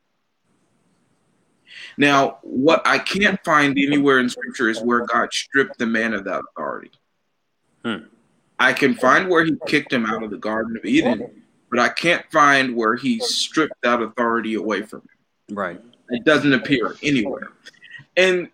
[1.97, 6.25] Now, what I can't find anywhere in scripture is where God stripped the man of
[6.25, 6.91] that authority.
[7.83, 8.05] Hmm.
[8.59, 11.89] I can find where he kicked him out of the Garden of Eden, but I
[11.89, 15.55] can't find where he stripped that authority away from him.
[15.55, 15.81] Right.
[16.09, 17.49] It doesn't appear anywhere.
[18.17, 18.49] And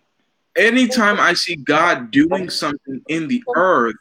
[0.56, 3.96] anytime I see God doing something in the earth,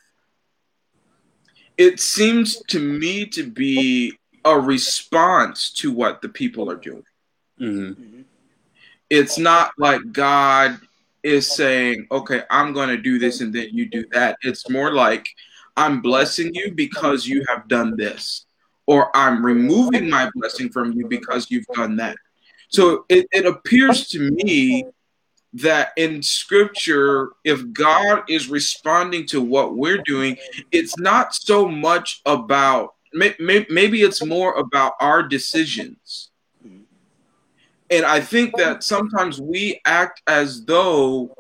[1.78, 7.04] it seems to me to be a response to what the people are doing.
[7.60, 8.22] Mm-hmm.
[9.10, 10.80] It's not like God
[11.24, 14.38] is saying, okay, I'm going to do this and then you do that.
[14.42, 15.28] It's more like,
[15.78, 18.46] I'm blessing you because you have done this,
[18.88, 22.18] or I'm removing my blessing from you because you've done that.
[22.70, 24.86] So it, it appears to me
[25.54, 30.38] that in scripture, if God is responding to what we're doing,
[30.72, 36.30] it's not so much about, maybe it's more about our decisions.
[37.90, 41.36] And I think that sometimes we act as though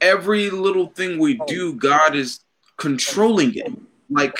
[0.00, 2.40] every little thing we do, God is
[2.76, 3.72] controlling it.
[4.10, 4.38] Like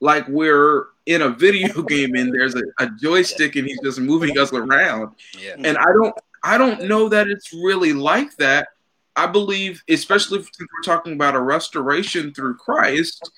[0.00, 4.38] like we're in a video game and there's a, a joystick and he's just moving
[4.38, 5.14] us around.
[5.38, 5.54] Yeah.
[5.56, 6.14] And I don't
[6.44, 8.68] I don't know that it's really like that.
[9.16, 13.30] I believe, especially since we're talking about a restoration through Christ,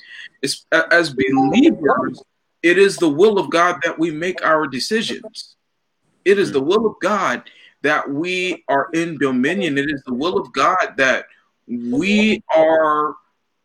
[0.42, 2.22] as believers,
[2.62, 5.56] it is the will of God that we make our decisions.
[6.24, 7.42] It is the will of God
[7.82, 9.78] that we are in dominion.
[9.78, 11.26] It is the will of God that
[11.68, 13.14] we are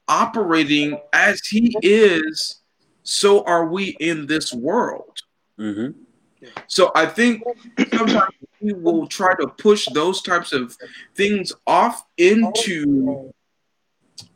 [0.07, 2.59] operating as He is,
[3.03, 5.17] so are we in this world.
[5.57, 5.99] Mm-hmm.
[6.67, 7.43] So I think
[7.93, 10.77] sometimes we will try to push those types of
[11.15, 13.33] things off into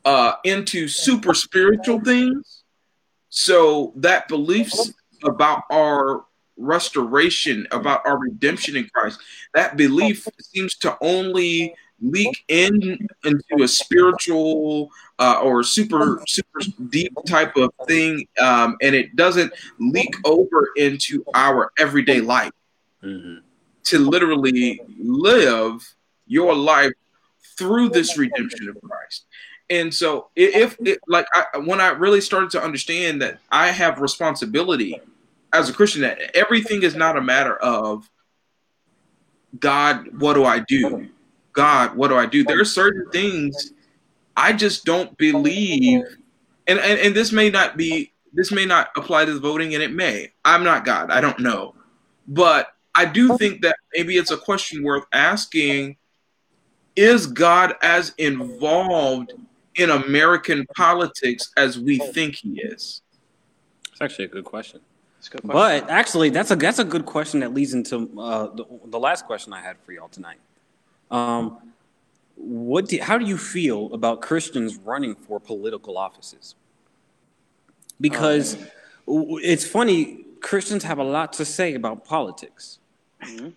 [0.03, 2.63] uh, into super spiritual things.
[3.29, 6.25] So that beliefs about our
[6.57, 9.19] restoration, about our redemption in Christ,
[9.53, 16.59] that belief seems to only leak in into a spiritual uh, or super super
[16.89, 22.51] deep type of thing, um, and it doesn't leak over into our everyday life.
[23.03, 23.44] Mm-hmm.
[23.85, 26.91] To literally live your life
[27.57, 29.25] through this redemption of Christ.
[29.69, 30.77] And so, if
[31.07, 34.99] like I, when I really started to understand that I have responsibility
[35.53, 38.09] as a Christian, that everything is not a matter of
[39.59, 41.07] God, what do I do?
[41.53, 42.43] God, what do I do?
[42.43, 43.71] There are certain things
[44.35, 46.03] I just don't believe,
[46.67, 49.81] and, and and this may not be this may not apply to the voting, and
[49.81, 50.33] it may.
[50.43, 51.09] I'm not God.
[51.09, 51.73] I don't know,
[52.27, 55.97] but I do think that maybe it's a question worth asking:
[56.95, 59.33] Is God as involved
[59.75, 63.01] in American politics as we think He is?
[63.91, 64.79] It's actually a good question.
[64.79, 65.53] A good question.
[65.53, 69.25] But actually, that's a that's a good question that leads into uh, the, the last
[69.25, 70.37] question I had for y'all tonight.
[71.11, 71.57] Um,
[72.35, 76.55] what do, how do you feel about Christians running for political offices?
[77.99, 78.57] Because
[79.07, 82.79] w- it's funny, Christians have a lot to say about politics,
[83.25, 83.53] Mhm.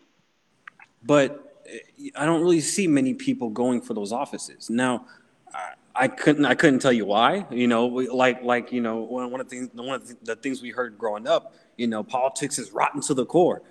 [1.04, 4.70] but eh, I don't really see many people going for those offices.
[4.70, 5.06] Now,
[5.54, 7.46] I, I couldn't I couldn't tell you why.
[7.50, 10.36] You know, we, like like you know one one of the things one of the
[10.36, 11.54] things we heard growing up.
[11.76, 13.62] You know, politics is rotten to the core.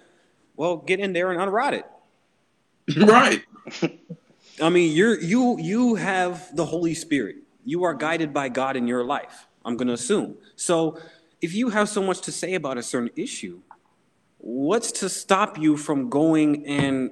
[0.56, 1.86] Well, get in there and unrot it.
[2.98, 3.44] right.
[4.62, 7.38] I mean, you're you you have the Holy Spirit.
[7.66, 9.48] You are guided by God in your life.
[9.66, 10.38] I'm going to assume.
[10.56, 10.98] So,
[11.42, 13.60] if you have so much to say about a certain issue,
[14.38, 17.12] what's to stop you from going and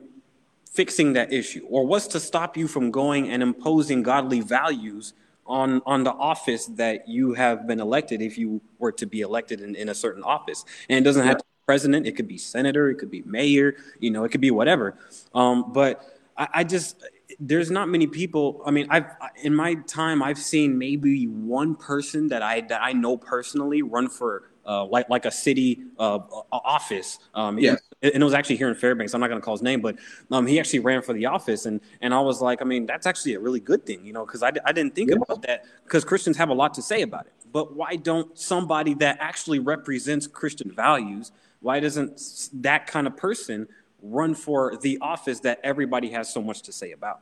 [0.71, 5.13] fixing that issue, or what's to stop you from going and imposing godly values
[5.47, 8.21] on on the office that you have been elected?
[8.21, 11.37] If you were to be elected in, in a certain office, and it doesn't have
[11.37, 14.41] to be president, it could be senator, it could be mayor, you know, it could
[14.41, 14.97] be whatever.
[15.33, 16.03] Um, but
[16.37, 17.03] I, I just
[17.39, 18.61] there's not many people.
[18.65, 19.05] I mean, I've
[19.41, 24.09] in my time I've seen maybe one person that I that I know personally run
[24.09, 26.19] for uh, like like a city uh,
[26.51, 27.19] office.
[27.33, 27.75] Um, Yeah.
[28.01, 29.13] and it was actually here in Fairbanks.
[29.13, 29.97] I'm not going to call his name, but
[30.31, 33.05] um, he actually ran for the office, and and I was like, I mean, that's
[33.05, 36.03] actually a really good thing, you know, because I, I didn't think about that because
[36.03, 37.33] Christians have a lot to say about it.
[37.51, 41.31] But why don't somebody that actually represents Christian values?
[41.61, 43.67] Why doesn't that kind of person
[44.01, 47.21] run for the office that everybody has so much to say about?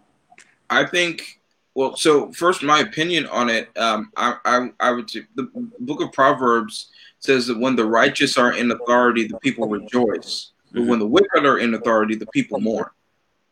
[0.69, 1.39] I think.
[1.75, 3.75] Well, so first, my opinion on it.
[3.77, 6.91] Um, I, I, I would say the Book of Proverbs
[7.23, 10.51] says that when the righteous are in authority, the people rejoice.
[10.73, 12.89] But when the wicked are in authority, the people mourn.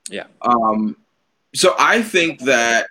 [0.09, 0.25] Yeah.
[0.41, 0.97] Um,
[1.55, 2.87] so I think that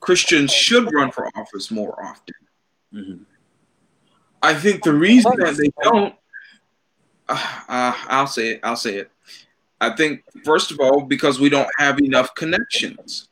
[0.00, 2.34] Christians should run for office more often.
[2.92, 3.20] Mhm.
[4.42, 6.14] I think the reason that they don't,
[7.28, 8.60] uh, uh, I'll say it.
[8.62, 9.10] I'll say it.
[9.80, 13.28] I think first of all because we don't have enough connections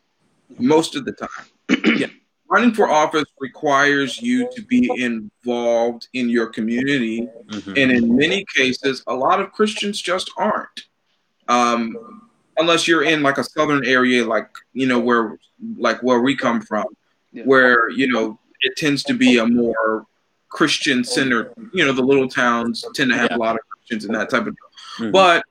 [0.58, 1.98] most of the time.
[1.98, 2.08] Yeah.
[2.48, 7.68] Running for office requires you to be involved in your community, Mhm.
[7.82, 10.84] and in many cases, a lot of Christians just aren't.
[11.48, 12.28] Um,
[12.58, 15.38] unless you're in like a southern area, like you know where
[15.78, 16.84] like where we come from,
[17.32, 17.44] Yeah.
[17.44, 20.06] where you know it tends to be a more
[20.50, 21.52] Christian centered.
[21.72, 23.36] You know, the little towns tend to have Yeah.
[23.36, 24.56] a lot of Christians and that type of.
[24.98, 25.12] Mhm.
[25.12, 25.44] But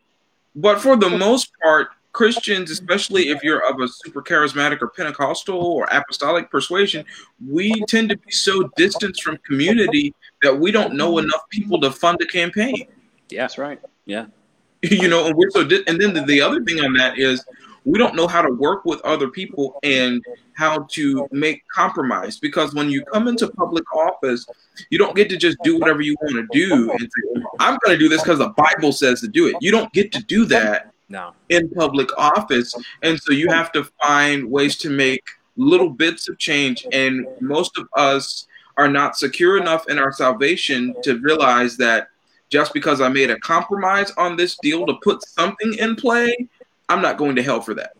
[0.55, 5.59] but for the most part, Christians, especially if you're of a super charismatic or Pentecostal
[5.59, 7.03] or apostolic persuasion,
[7.45, 11.91] we tend to be so distanced from community that we don't know enough people to
[11.91, 12.87] fund a campaign.
[13.29, 13.79] yeah, That's right.
[14.05, 14.27] yeah,
[14.83, 15.63] you know, and we're so.
[15.63, 17.43] Di- and then the, the other thing on that is
[17.83, 20.23] we don't know how to work with other people and
[20.55, 24.45] how to make compromise because when you come into public office,
[24.91, 27.97] you don't get to just do whatever you want to do and say, "I'm going
[27.97, 30.45] to do this because the Bible says to do it." You don't get to do
[30.45, 35.23] that no, in public office, and so you have to find ways to make
[35.55, 38.47] little bits of change, and most of us
[38.77, 42.07] are not secure enough in our salvation to realize that
[42.49, 46.49] just because I made a compromise on this deal to put something in play,
[46.89, 47.93] I'm not going to hell for that.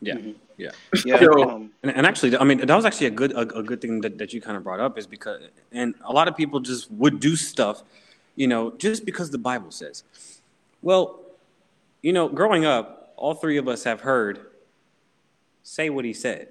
[0.00, 0.14] Yeah.
[0.14, 0.32] Mm-hmm.
[0.56, 0.70] Yeah.
[1.04, 1.16] Yeah.
[1.16, 4.00] Um, and, and, actually, I mean, that was actually a good a, a, good thing
[4.00, 6.90] that, that you kind of brought up is because, and a lot of people just
[6.90, 7.84] would do stuff,
[8.34, 10.02] you know, just because the Bible says.
[10.82, 11.20] Well,
[12.02, 14.40] you know, growing up, all three of us have heard,
[15.62, 16.48] say what he said.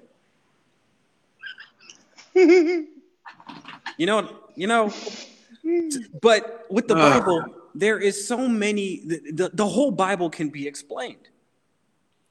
[2.34, 2.86] you
[3.98, 4.92] know, you know,
[6.20, 7.44] but with the Bible,
[7.74, 11.28] there is so many, the, the, the whole Bible can be explained.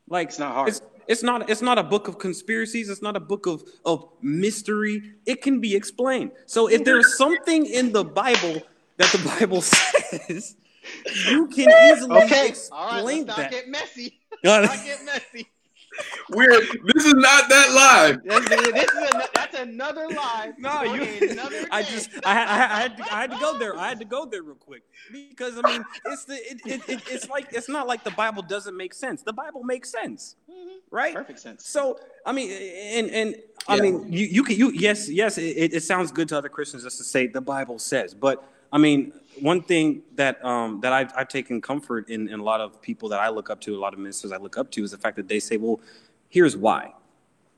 [0.10, 0.70] Like it's not hard.
[0.70, 4.08] It's, it's not it's not a book of conspiracies, it's not a book of, of
[4.22, 5.14] mystery.
[5.26, 6.32] It can be explained.
[6.46, 8.62] So if there's something in the Bible
[8.98, 10.56] that the Bible says,
[11.30, 12.48] you can easily okay.
[12.50, 13.38] explain All right, let's that.
[13.38, 14.20] not get messy.
[14.44, 15.48] Let's not get messy.
[16.30, 18.24] We're this is not that live.
[18.24, 20.54] This, is- this is a, that's another live.
[20.60, 21.30] No, on you.
[21.32, 23.76] another I just, I, had- I, had- I had, to, I had to go there.
[23.78, 27.02] I had to go there real quick because I mean, it's the, it, it, it,
[27.10, 29.24] it's like, it's not like the Bible doesn't make sense.
[29.24, 30.78] The Bible makes sense, mm-hmm.
[30.92, 31.16] right?
[31.16, 31.66] Perfect sense.
[31.68, 33.36] So, I mean, and and
[33.68, 33.82] I Yeah.
[33.82, 36.98] mean, you you can you yes yes, it, it sounds good to other Christians just
[37.00, 41.28] to say the Bible says, but I mean, one thing that um that I've I've
[41.28, 43.94] taken comfort in in a lot of people that I look up to, a lot
[43.94, 45.80] of ministers I look up to, is the fact that they say, well,
[46.30, 46.94] here's why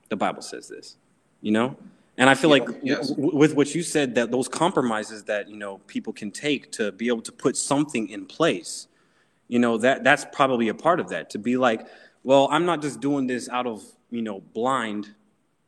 [0.09, 0.97] the Bible says this,
[1.41, 1.75] you know.
[2.17, 3.11] And I feel like Yes.
[3.11, 6.91] w- with what you said, that those compromises that you know people can take to
[6.91, 8.87] be able to put something in place,
[9.49, 11.85] you know that that's probably a part of that to be like
[12.23, 15.13] well i'm not just doing this out of you know blind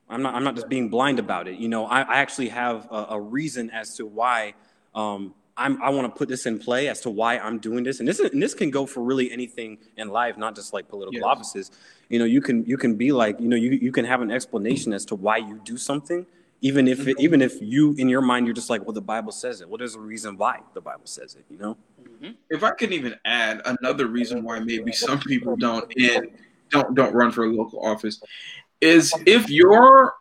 [0.09, 2.87] i'm not i'm not just being blind about it you know i, I actually have
[2.91, 4.53] a, a reason as to why
[4.93, 7.99] um, I'm, i want to put this in play as to why i'm doing this.
[7.99, 10.87] And this is, and this can go for really anything in life not just like
[10.87, 11.23] political Yes.
[11.25, 11.71] offices.
[12.09, 14.31] You know you can you can be like you know you, you can have an
[14.31, 16.25] explanation as to why you do something
[16.61, 19.31] even if it, even if you in your mind you're just like well the bible
[19.31, 19.69] says it.
[19.69, 21.77] Well there's a reason why the bible says it you know?
[22.49, 26.31] If I can even add another reason why maybe some people don't in
[26.69, 28.21] don't don't run for a local office
[28.79, 30.13] is if your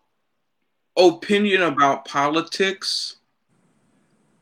[0.97, 3.16] opinion about politics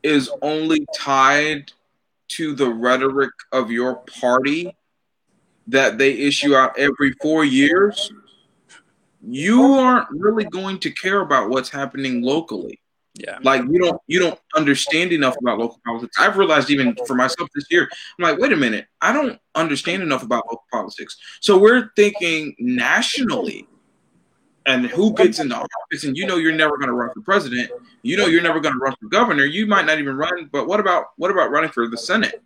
[0.03, 1.71] is only tied
[2.29, 4.75] to the rhetoric of your party
[5.67, 8.11] that they issue out every four years,
[9.21, 12.79] you aren't really going to care about what's happening locally.
[13.15, 13.37] Yeah.
[13.41, 16.15] Like you don't you don't understand enough about local politics.
[16.17, 18.85] I've realized even for myself this year i'm like wait a minute.
[19.01, 21.17] I don't understand enough about local politics.
[21.41, 23.67] So we're thinking nationally
[24.65, 27.71] and who gets into office and you know you're never going to run for president.
[28.03, 29.45] You know you're never going to run for governor.
[29.45, 32.41] You might not even run but what about what about running for the senate?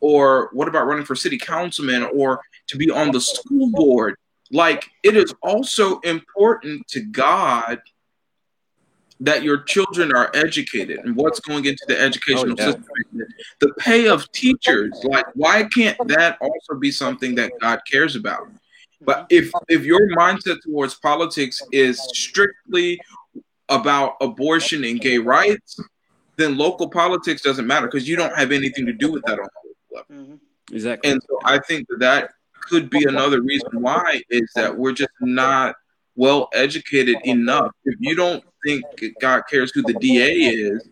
[0.00, 4.16] Or what about running for city councilman or to be on the school board?
[4.50, 7.80] Like it is also important to god
[9.20, 12.64] that your children are educated and what's going into the educational Oh, yeah.
[12.72, 12.84] system.
[13.60, 18.48] The pay of teachers like why can't that also be something that god cares about
[19.04, 23.00] but if if your mindset towards politics is strictly
[23.68, 25.78] about abortion and gay rights
[26.36, 29.46] then local politics doesn't matter because you don't have anything to do with that on
[29.46, 30.40] the local level Mhm.
[30.72, 32.30] exactly and so I think that that
[32.60, 35.74] could be another reason why is that we're just not
[36.14, 37.72] well educated enough.
[37.84, 38.84] If you don't think
[39.20, 40.86] God cares who the DA is,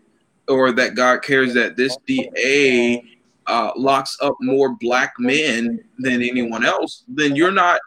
[0.49, 3.05] or that God cares that this DA
[3.47, 7.81] uh, locks up more black men than anyone else, then you're not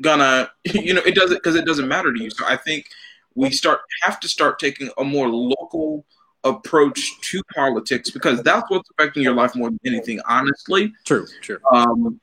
[0.00, 2.30] gonna, you know, it doesn't because it doesn't matter to you.
[2.30, 2.86] So I think
[3.34, 6.04] we start have to start taking a more local
[6.44, 10.92] approach to politics because that's what's affecting your life more than anything, honestly.
[11.04, 12.20] true true Um,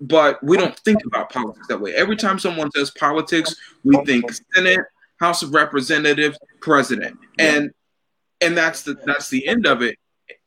[0.00, 1.94] but we don't think about politics that way.
[1.94, 4.80] Every time someone says politics, we think Senate,
[5.20, 7.70] House of Representatives, President, and
[8.40, 9.96] and that's the that's the end of it.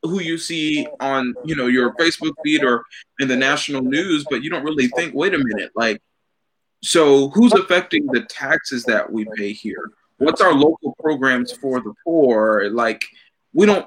[0.02, 2.84] Who you see on you know your Facebook feed or
[3.18, 5.14] in the national news, but you don't really think.
[5.14, 6.00] Wait a minute, like
[6.82, 9.90] so who's affecting the taxes that we pay here?
[10.18, 12.68] What's our local programs for the poor?
[12.70, 13.04] Like
[13.52, 13.86] we don't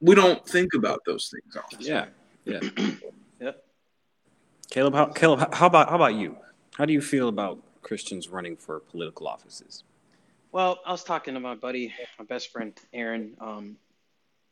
[0.00, 1.56] we don't think about those things.
[1.56, 1.80] Often.
[1.80, 2.06] Yeah,
[2.44, 2.60] yeah.
[3.40, 3.64] Yep.
[4.70, 6.36] Caleb, how, Caleb, how about how about you?
[6.76, 9.84] How do you feel about Christians running for political offices?
[10.52, 13.76] Well, I was talking to my buddy, my best friend Aaron, um,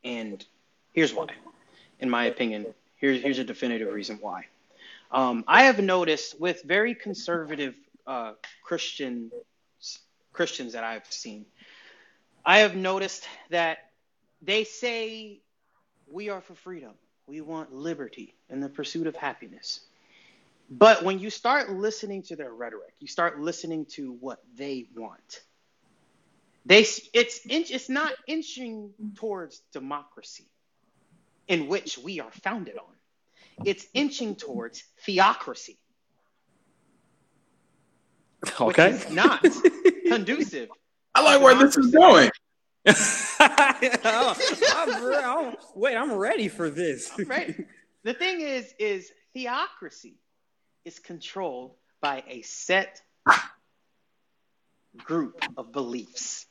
[0.04, 0.42] and
[0.92, 1.26] here's why.
[2.00, 2.66] In my opinion,
[2.96, 4.46] here's here's a definitive reason why.
[5.10, 7.74] Um, I have noticed with very conservative
[8.06, 8.32] uh,
[8.64, 9.30] Christian
[10.32, 11.46] Christians that I've seen,
[12.44, 13.78] I have noticed that
[14.42, 15.40] they say
[16.10, 16.92] we are for freedom,
[17.26, 19.80] we want liberty and the pursuit of happiness.
[20.70, 25.40] But when you start listening to their rhetoric, you start listening to what they want.
[26.66, 26.80] They
[27.14, 30.46] it's it's not inching towards democracy,
[31.48, 32.97] in which we are founded on.
[33.64, 35.78] It's inching towards theocracy.
[38.60, 38.92] Okay.
[38.92, 39.44] Which is not
[40.06, 40.68] conducive.
[41.14, 42.30] I like where this is going.
[43.40, 44.34] Oh,
[44.76, 47.12] I'm, I'm, oh, wait, I'm ready for this.
[47.16, 47.66] I'm ready.
[48.02, 50.14] The thing is, is theocracy
[50.84, 53.00] is controlled by a set
[54.96, 56.46] group of beliefs.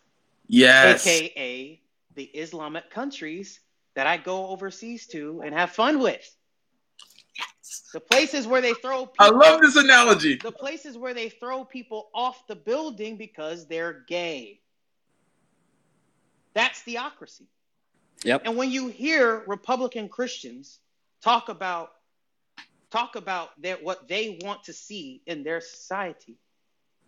[0.47, 1.05] Yes.
[1.05, 1.81] AKA
[2.15, 3.59] the Islamic countries
[3.95, 6.36] that I go overseas to and have fun with.
[7.93, 10.35] The places where they throw people, I love this analogy.
[10.35, 14.59] The places where they throw people off the building because they're gay.
[16.53, 17.45] That's theocracy.
[18.23, 18.43] Yep.
[18.45, 20.79] And when you hear Republican Christians
[21.21, 21.91] talk about
[22.89, 26.37] talk about their, what they want to see in their society,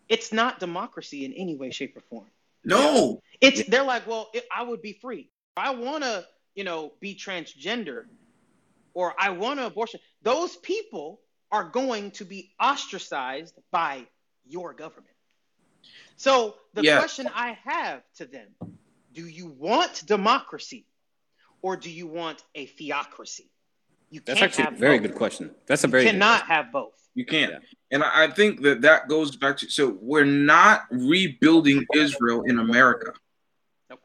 [0.08, 2.28] it's not democracy in any way, shape, or form.
[2.64, 3.22] No.
[3.42, 5.30] It's they're like, well, it, I would be free.
[5.56, 6.26] I want to,
[6.56, 8.06] you know, be transgender,
[8.94, 10.00] or I want an abortion.
[10.22, 11.22] Those people
[11.52, 14.06] are going to be ostracized by
[14.48, 15.16] your government.
[16.16, 16.98] So the Yeah.
[16.98, 18.48] question I have to them:
[19.14, 20.86] Do you want democracy,
[21.62, 23.50] or do you want a theocracy?
[24.12, 25.10] You That's can't actually a have very both.
[25.10, 25.56] good question.
[25.68, 26.56] That's a very You cannot question.
[26.56, 26.94] have both.
[27.16, 27.52] You can't.
[27.54, 27.60] Yeah.
[27.92, 32.60] And I I think that that goes back to so we're not rebuilding Israel in
[32.60, 33.14] America.
[33.90, 34.02] Nope.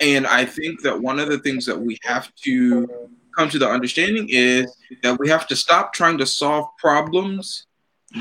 [0.00, 3.68] And I think that one of the things that we have to come to the
[3.68, 7.66] understanding is that we have to stop trying to solve problems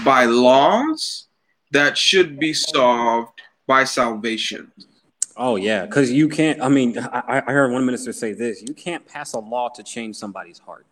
[0.05, 1.27] by laws
[1.71, 4.71] that should be solved by salvation.
[5.35, 6.61] Oh yeah, because you can't.
[6.61, 9.83] I mean, I, I heard one minister say this: you can't pass a law to
[9.83, 10.85] change somebody's heart.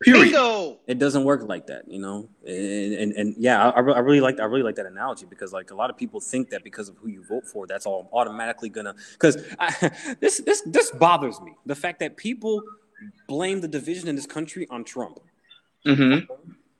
[0.00, 0.24] Period.
[0.26, 0.78] Bingo.
[0.86, 2.28] It doesn't work like that, you know.
[2.46, 5.52] And and, and yeah, I, I I really like I really like that analogy because
[5.52, 8.08] like a lot of people think that because of who you vote for, that's all
[8.12, 8.94] automatically gonna.
[9.12, 9.36] Because
[10.20, 11.52] this this this bothers me.
[11.66, 12.62] The fact that people
[13.26, 15.20] blame the division in this country on Trump.
[15.84, 16.18] hmm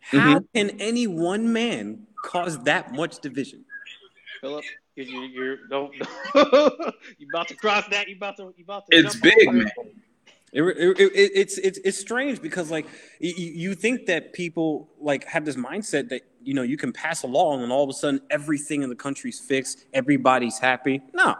[0.01, 3.65] How can any one man cause that much division?
[4.41, 4.65] Philip,
[4.97, 5.95] you you you don't.
[7.19, 8.09] you about to cross that?
[8.09, 8.55] You about to?
[8.57, 8.97] You about to?
[8.97, 9.53] It's big, it?
[9.53, 9.67] man.
[10.51, 12.87] It, it, it, it's it's it's strange because like
[13.21, 17.23] you, you think that people like have this mindset that you know you can pass
[17.23, 21.03] a law and then all of a sudden everything in the country's fixed, everybody's happy.
[21.13, 21.35] No,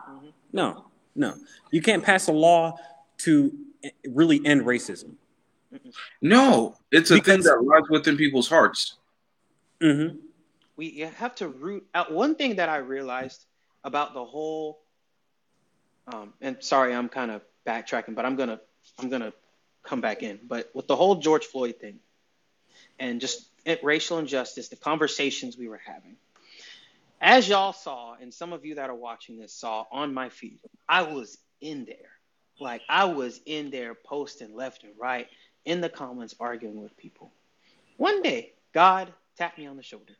[0.53, 1.35] no, no.
[1.71, 2.77] You can't pass a law
[3.19, 3.53] to
[4.09, 5.15] really end racism.
[6.23, 8.95] No, it's a Because- thing that lies within people's hearts.
[9.81, 10.17] Mm-hmm.
[10.77, 13.45] we have to root out one thing that I realized
[13.85, 14.81] about the whole
[16.09, 18.61] um, and sorry I'm kind of backtracking but I'm gonna
[18.99, 19.33] I'm gonna
[19.85, 22.01] come back in but with the whole George Floyd thing
[22.99, 26.17] and just it, racial injustice the conversations we were having
[27.21, 30.59] as y'all saw and some of you that are watching this saw on my feed
[30.89, 32.11] I was in there
[32.61, 35.29] like I was in there posting left and right
[35.65, 37.33] in the comments arguing with people
[37.97, 40.15] one day God tapped me on the shoulder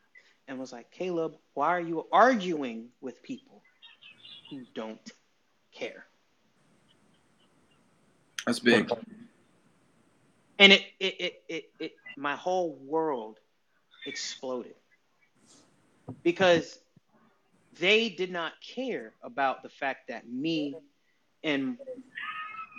[0.47, 3.61] and was like, Caleb, why are you arguing with people
[4.49, 5.11] who don't
[5.71, 6.05] care?
[8.45, 8.91] That's big.
[10.57, 13.37] And it, it, it, it, it my whole world
[14.07, 14.73] exploded
[16.23, 16.79] because
[17.79, 20.75] they did not care about the fact that me
[21.43, 21.77] and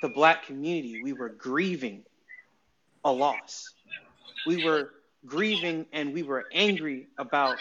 [0.03, 2.05] the black community, we were grieving
[3.05, 3.73] a loss.
[4.47, 4.91] We were
[5.27, 7.57] grieving and we were angry about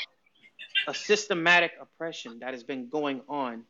[0.88, 3.64] a systematic oppression that has been going on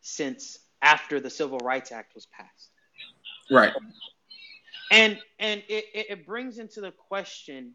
[0.00, 2.70] since after the Civil Rights Act was passed.
[3.50, 3.72] Right.
[4.90, 7.72] And and it, it, it brings into the question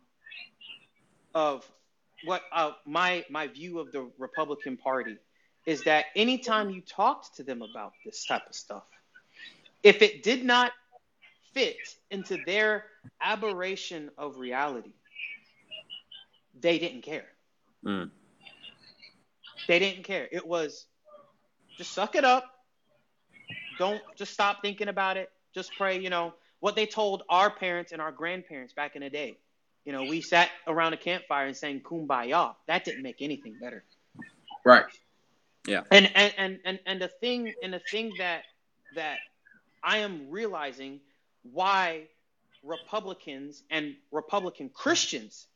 [1.34, 1.70] of
[2.26, 5.18] what uh, my my view of the Republican Party
[5.66, 8.86] is that anytime you talked to them about this type of stuff,
[9.88, 10.74] if it did not
[11.54, 11.78] fit
[12.12, 12.84] into their
[13.22, 14.92] aberration of reality,
[16.60, 17.26] they didn't care.
[17.86, 18.12] Mm.
[19.68, 20.28] They didn't care.
[20.30, 20.88] It was
[21.78, 22.44] just suck it up.
[23.80, 25.32] Don't just stop thinking about it.
[25.56, 29.10] Just pray, you know, what they told our parents and our grandparents back in the
[29.10, 29.38] day.
[29.86, 32.56] You know, we sat around a campfire and sang kumbaya.
[32.68, 33.86] That didn't make anything better.
[34.66, 34.86] Right.
[35.92, 38.44] And and and and, and the thing and the thing that
[38.96, 39.20] that
[39.84, 41.00] I am realizing
[41.44, 42.08] why
[42.64, 45.48] Republicans and Republican Christians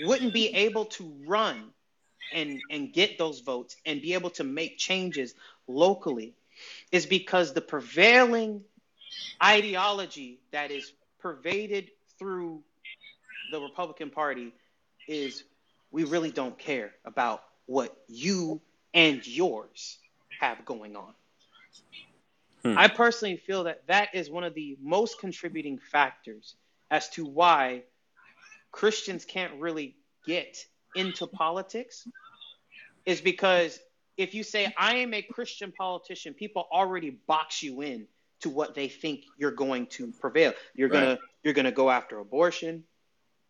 [0.00, 1.72] wouldn't be able to run
[2.32, 5.34] and and get those votes and be able to make changes
[5.68, 6.34] locally
[6.90, 8.62] is because the prevailing
[9.42, 12.62] ideology that is pervaded through
[13.52, 14.52] the Republican Party
[15.06, 15.44] is
[15.90, 18.60] we really don't care about what you
[18.94, 19.98] and yours
[20.40, 21.12] have going on.
[22.72, 22.78] Hmm.
[22.78, 26.56] I personally feel that that is one of the most contributing factors
[26.90, 27.82] as to why
[28.72, 29.96] Christians can't really
[30.26, 30.58] get
[30.94, 32.06] into politics
[33.04, 33.78] is because
[34.16, 38.06] if you say I am a Christian politician, people already box you in
[38.40, 40.52] to what they think you're going to prevail.
[40.74, 42.84] You're gonna you're gonna go after abortion.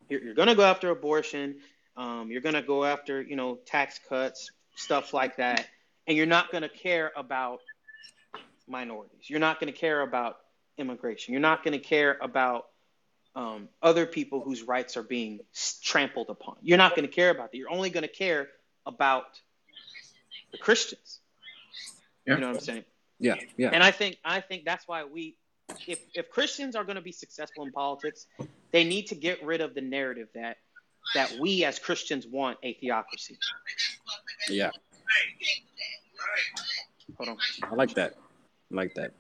[0.09, 1.57] You're, you're gonna go after abortion.
[1.97, 5.67] Um, you're gonna go after you know tax cuts, stuff like that,
[6.07, 7.61] and you're not gonna care about
[8.69, 9.29] minorities.
[9.29, 10.37] You're not gonna care about
[10.79, 11.33] immigration.
[11.33, 12.67] You're not gonna care about
[13.37, 15.41] um, other people whose rights are being
[15.83, 16.57] trampled upon.
[16.63, 17.59] You're not going to care about that.
[17.59, 18.49] You're only going to care
[18.87, 19.27] about
[20.53, 21.21] the Christians.
[22.27, 22.35] Yeah.
[22.35, 22.85] You know what I'm saying?
[23.19, 23.71] Yeah, yeah.
[23.73, 25.37] And I think I think that's why we,
[25.87, 28.27] if if Christians are going to be successful in politics,
[28.73, 30.57] they need to get rid of the narrative that
[31.15, 33.39] that we as Christians want a theocracy.
[34.51, 34.71] Yeah,
[37.17, 37.37] Hold on.
[37.63, 38.15] I like that.
[38.77, 39.13] I like that.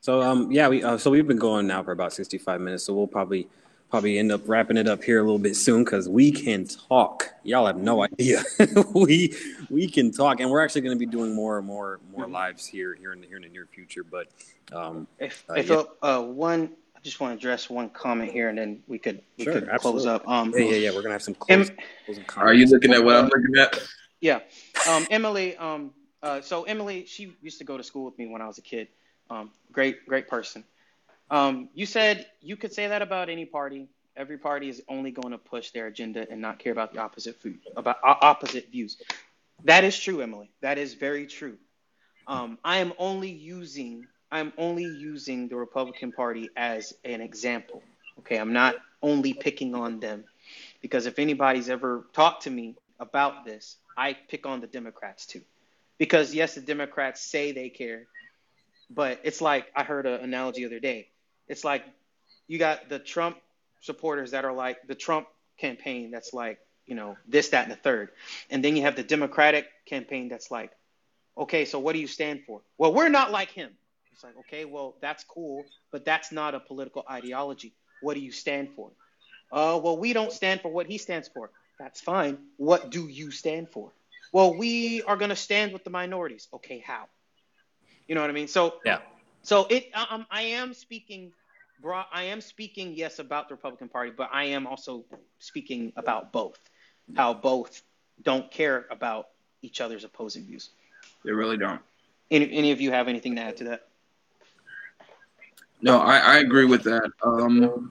[0.00, 2.94] So um yeah, we uh, so we've been going now for about 65 minutes, so
[2.94, 3.48] we'll probably
[3.90, 7.34] probably end up wrapping it up here a little bit soon cuz we can talk.
[7.44, 8.42] Y'all have no idea.
[8.94, 9.34] we
[9.68, 12.66] we can talk and we're actually going to be doing more and more more lives
[12.66, 14.28] here here in the here in the near future, but
[14.72, 15.82] um If Uh, if yeah.
[16.02, 19.44] uh, one, I just want to address one comment here, and then we could we
[19.44, 20.10] Sure, could close absolutely.
[20.10, 20.28] up.
[20.28, 21.70] Um, yeah, yeah, yeah, we're going to have some Em- close,
[22.04, 23.78] closing Are you looking at what I'm looking at?
[24.20, 24.40] Yeah.
[24.88, 25.92] Um, Emily, um,
[26.22, 28.62] uh, so Emily, she used to go to school with me when I was a
[28.62, 28.88] kid.
[29.30, 30.64] Um, great, great person.
[31.30, 33.88] Um, you said you could say that about any party.
[34.16, 37.36] Every party is only going to push their agenda and not care about the opposite
[37.40, 38.96] food, about o- opposite views.
[39.64, 40.50] That is true, Emily.
[40.62, 41.58] That is very true.
[42.26, 47.82] Um, I am only using I'm only using the Republican Party as an example.
[48.20, 50.24] Okay, I'm not only picking on them
[50.82, 55.42] because if anybody's ever talked to me about this, I pick on the Democrats too.
[55.98, 58.06] Because yes, the Democrats say they care,
[58.90, 61.08] but it's like I heard an analogy the other day.
[61.48, 61.84] It's like
[62.46, 63.38] you got the Trump
[63.80, 65.26] supporters that are like the Trump
[65.58, 68.10] campaign that's like, you know, this, that, and the third.
[68.50, 70.70] And then you have the Democratic campaign that's like,
[71.36, 72.60] okay, so what do you stand for?
[72.78, 73.70] Well, we're not like him.
[74.12, 77.74] It's like, okay, well, that's cool, but that's not a political ideology.
[78.02, 78.90] What do you stand for?
[79.52, 81.50] Uh, well, we don't stand for what he stands for.
[81.78, 82.38] That's fine.
[82.56, 83.92] What do you stand for?
[84.36, 86.46] Well, we are going to stand with the minorities.
[86.52, 87.06] Okay, how?
[88.06, 88.48] You know what I mean?
[88.48, 88.98] So Yeah.
[89.40, 91.32] So it, um, I am speaking,
[91.80, 92.02] bro.
[92.12, 95.06] I am speaking, yes, about the Republican Party, but I am also
[95.38, 96.58] speaking about both.
[97.16, 97.80] How both
[98.22, 99.28] don't care about
[99.62, 100.68] each other's opposing views.
[101.24, 101.80] They really don't.
[102.30, 103.88] Any, any of you have anything to add to that?
[105.80, 107.10] No, I, I agree with that.
[107.22, 107.90] Um,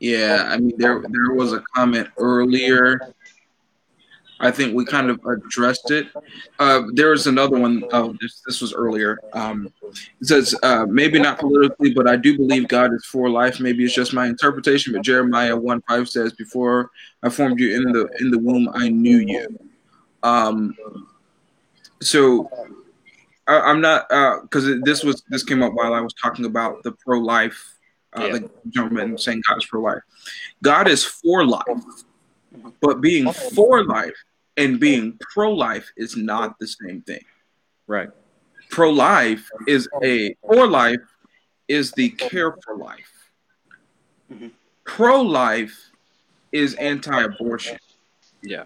[0.00, 3.14] yeah, I mean there there was a comment earlier.
[4.42, 6.08] I think we kind of addressed it.
[6.58, 7.84] Uh, there was another one.
[7.92, 9.20] Oh, this this was earlier.
[9.34, 13.60] Um, it says uh, maybe not politically, but I do believe God is for life.
[13.60, 14.94] Maybe it's just my interpretation.
[14.94, 16.90] But Jeremiah one five says, "Before
[17.22, 19.58] I formed you in the in the womb, I knew you."
[20.22, 20.74] Um,
[22.00, 22.50] so
[23.46, 24.08] I, I'm not
[24.42, 27.74] because this was this came up while I was talking about the pro life,
[28.16, 28.32] uh, Yeah.
[28.32, 30.02] the gentleman saying God is pro life.
[30.62, 31.64] God is for life,
[32.80, 34.16] but being for life
[34.56, 37.24] and being pro life is not the same thing.
[37.86, 38.10] Right.
[38.70, 41.00] Pro life is a for life
[41.68, 43.30] is the care for life.
[44.30, 44.50] Mhm.
[44.84, 45.90] Pro life
[46.52, 47.78] is anti abortion.
[48.42, 48.64] Yeah.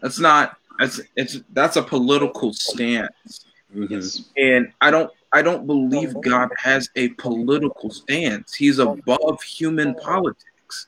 [0.00, 3.46] That's not that's it's that's a political stance.
[3.74, 4.26] Mhm.
[4.36, 8.54] And I don't I don't believe God has a political stance.
[8.54, 10.86] He's above human politics.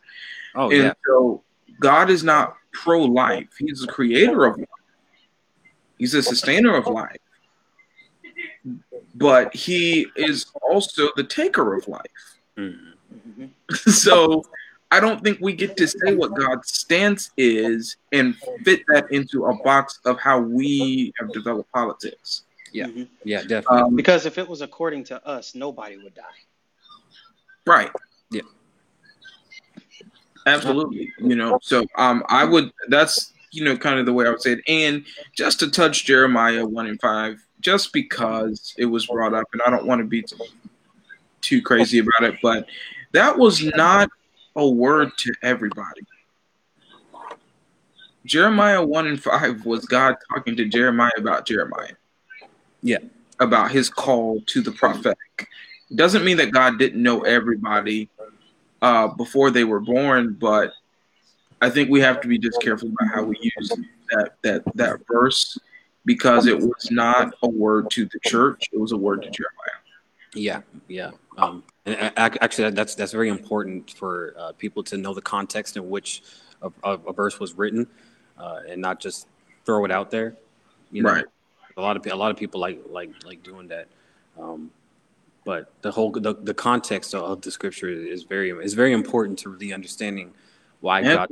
[0.54, 0.92] Oh and yeah.
[1.06, 1.42] so
[1.80, 3.48] God is not pro life.
[3.58, 4.68] He's the creator of life.
[5.98, 7.18] He's a sustainer of life.
[9.14, 12.38] But he is also the taker of life.
[12.56, 12.94] Mhm.
[13.14, 13.50] Mhm.
[13.92, 14.44] so
[14.90, 18.34] I don't think we get to say what God's stance is and
[18.64, 22.44] fit that into a box of how we have developed politics.
[22.73, 22.86] Yeah.
[22.86, 23.09] Mhm.
[23.24, 23.78] Yeah, definitely.
[23.78, 26.23] Um, Because if it was according to us, nobody would die.
[27.66, 27.90] Right.
[28.31, 28.43] Yeah.
[30.47, 31.12] Absolutely.
[31.19, 34.43] You know, so um I would that's you know kind of the way I would
[34.43, 34.61] say it.
[34.69, 35.05] And
[35.35, 39.70] just to touch Jeremiah one and five, just because it was brought up, and I
[39.70, 40.36] don't want to be too,
[41.40, 42.66] too crazy about it, but
[43.12, 44.09] that was not
[44.57, 46.03] a word to everybody.
[48.24, 51.95] Jeremiah one and five was God talking to Jeremiah about Jeremiah.
[52.82, 52.98] Yeah.
[53.40, 55.48] About his call to the prophetic.
[55.94, 58.09] Doesn't mean that God didn't know everybody
[58.82, 60.72] uh, before they were born, but
[61.60, 63.72] I think we have to be just careful about how we use
[64.10, 65.59] that that that verse
[66.05, 69.78] because it was not a word to the church; it was a word to Jeremiah.
[70.34, 71.10] Yeah, yeah.
[71.36, 75.88] Um, and actually, that's that's very important for uh, people to know the context in
[75.88, 76.22] which
[76.62, 77.86] a, a, verse was written,
[78.36, 79.26] uh, and not just
[79.64, 80.36] throw it out there.
[80.92, 81.24] You know, right.
[81.78, 83.86] A lot of a lot of people like like like doing that.
[84.38, 84.70] Um,
[85.44, 89.56] but the whole the, the context of the scripture is very is very important to
[89.56, 90.34] the understanding
[90.80, 91.28] why God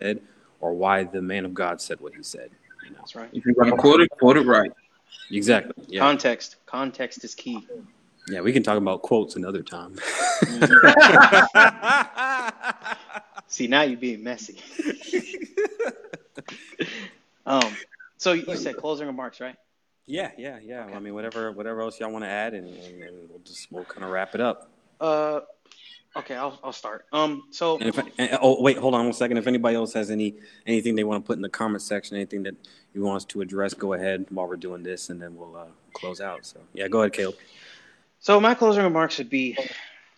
[0.00, 0.22] said
[0.60, 2.50] or why the man of God said what he said.
[2.84, 2.96] You know?
[2.98, 3.28] That's right.
[3.32, 4.70] If you're going to quote it, quote it right.
[5.30, 5.72] Exactly.
[5.88, 6.00] Yeah.
[6.00, 6.56] Context.
[6.66, 7.66] Context is key.
[8.28, 9.96] Yeah, we can talk about quotes another time.
[13.46, 14.60] See, now you're being messy.
[17.46, 17.74] um,
[18.18, 19.56] so you said closing remarks, right?
[20.10, 20.84] Yeah, yeah, yeah.
[20.86, 20.94] Okay.
[20.94, 23.84] I mean, whatever, whatever else y'all want to add, and, and, and, we'll just we'll
[23.84, 24.68] kind of wrap it up.
[25.00, 25.40] Uh,
[26.16, 27.06] okay, I'll I'll start.
[27.12, 29.36] Um, so and if, and, oh wait, hold on one second.
[29.36, 30.34] If anybody else has any
[30.66, 32.56] anything they want to put in the comment section, anything that
[32.92, 35.66] you want us to address, go ahead while we're doing this, and then we'll uh,
[35.92, 36.44] close out.
[36.44, 37.36] So yeah, go ahead, Caleb.
[38.18, 39.56] So my closing remarks would be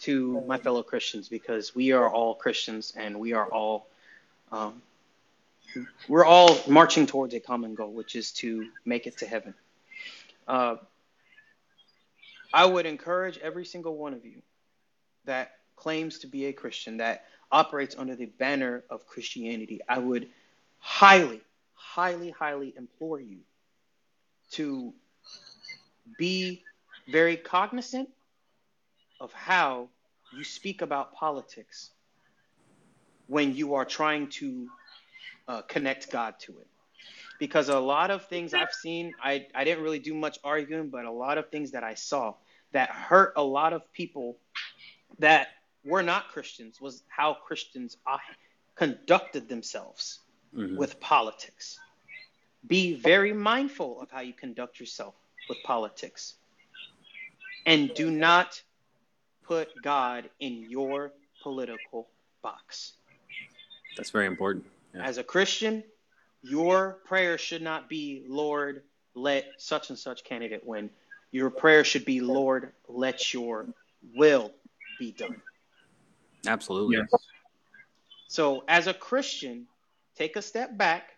[0.01, 3.89] to my fellow Christians because we are all Christians and we are all
[4.51, 4.81] um,
[6.09, 9.55] we're all marching towards a common goal, which is to make it to heaven.
[10.47, 10.77] Uh,
[12.53, 14.43] I would encourage every single one of you
[15.25, 20.29] that claims to be a Christian, that operates under the banner of Christianity, I would
[20.79, 21.41] highly,
[21.75, 23.39] highly, highly implore you
[24.53, 24.93] to
[26.19, 26.63] be
[27.11, 28.09] very cognizant
[29.21, 29.89] of how
[30.37, 31.91] you speak about politics
[33.29, 34.69] when you are trying to
[35.49, 36.67] uh, connect God to it
[37.43, 41.07] because a lot of things I've seen, I, I didn't really do much arguing, but
[41.07, 42.35] a lot of things that I saw
[42.71, 44.37] that hurt a lot of people
[45.19, 45.49] that
[45.85, 48.19] were not Christians was how Christians uh,
[48.77, 50.21] conducted themselves
[50.57, 50.77] mm-hmm.
[50.77, 51.81] with politics.
[52.65, 55.17] Be very mindful of how you conduct yourself
[55.49, 56.35] with politics.
[57.67, 58.63] And do not
[59.43, 61.11] put God in your
[61.43, 62.07] political
[62.41, 62.93] box.
[63.97, 64.65] That's very important.
[64.95, 65.03] Yeah.
[65.03, 65.83] As a Christian,
[66.43, 68.83] your prayer should not be, Lord,
[69.15, 70.91] let such and such candidate win.
[71.31, 73.67] Your prayer should be, Lord, let your
[74.15, 74.53] will
[74.99, 75.41] be done.
[76.47, 76.97] Absolutely.
[76.97, 77.13] Yes.
[78.27, 79.67] So, as a Christian,
[80.17, 81.11] take a step back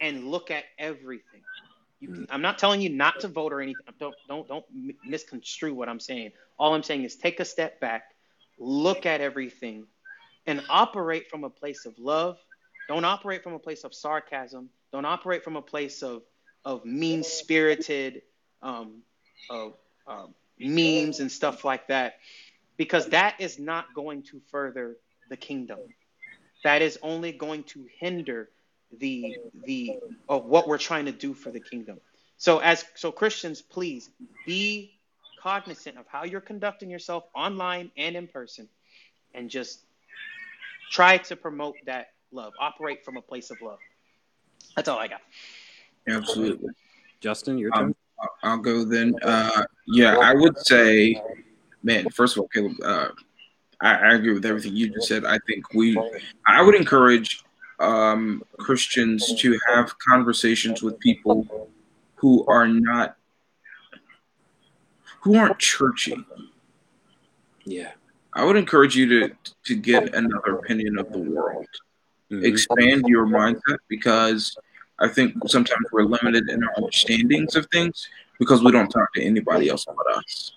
[0.00, 1.42] and look at everything.
[2.00, 2.26] Can, mm.
[2.30, 3.84] I'm not telling you not to vote or anything.
[3.98, 4.64] Don't don't don't
[5.04, 6.32] misconstrue what I'm saying.
[6.58, 8.04] All I'm saying is take a step back,
[8.58, 9.86] look at everything,
[10.46, 12.38] and operate from a place of love
[12.90, 14.68] don't operate from a place of sarcasm.
[14.90, 16.22] Don't operate from a place of
[16.64, 18.22] of mean spirited
[18.62, 19.02] um,
[19.48, 19.74] of
[20.08, 20.26] uh,
[20.58, 22.18] memes and stuff like that,
[22.76, 24.96] because that is not going to further
[25.28, 25.78] the kingdom.
[26.64, 28.48] That is only going to hinder
[28.98, 32.00] the the of what we're trying to do for the kingdom.
[32.38, 34.10] So as so Christians, please
[34.46, 34.98] be
[35.40, 38.68] cognizant of how you're conducting yourself online and in person,
[39.32, 39.78] and just
[40.90, 42.52] try to promote that love.
[42.60, 43.78] Operate from a place of love.
[44.76, 45.20] That's all I got.
[46.08, 46.70] Absolutely.
[47.20, 47.94] Justin, your turn.
[48.20, 49.14] Um, I'll go then.
[49.22, 51.20] Uh, yeah, I would say,
[51.82, 52.08] man.
[52.10, 53.08] First of all, Caleb, uh,
[53.80, 55.24] I, I, agree with everything you just said.
[55.24, 55.98] I think we,
[56.46, 57.42] I would encourage
[57.78, 61.70] um, Christians to have conversations with people
[62.16, 63.16] who are not,
[65.20, 66.24] who aren't churchy.
[67.64, 67.92] Yeah.
[68.34, 71.66] I would encourage you to to get another opinion of the world
[72.30, 72.44] mm-hmm.
[72.44, 74.56] expand your mindset because
[74.98, 78.08] I think sometimes we're limited in our understandings of things
[78.38, 80.52] because we don't talk to anybody else but us.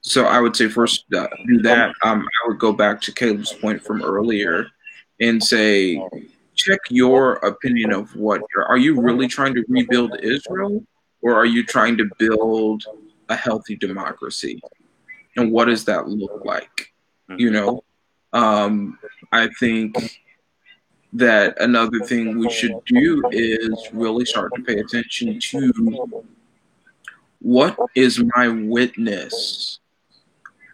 [0.00, 1.92] So I would say first uh, do that.
[2.02, 4.68] Um, I would go back to Caleb's point from earlier
[5.20, 6.00] and say,
[6.54, 10.84] check your opinion of what are you really trying to rebuild Israel
[11.22, 12.84] or are you trying to build
[13.28, 14.60] a healthy democracy?
[15.36, 16.92] And what does that look like?
[17.36, 17.84] You know,
[18.32, 18.98] um,
[19.32, 20.20] I think
[21.12, 26.24] that another thing we should do is really start to pay attention to
[27.40, 29.78] what is my witness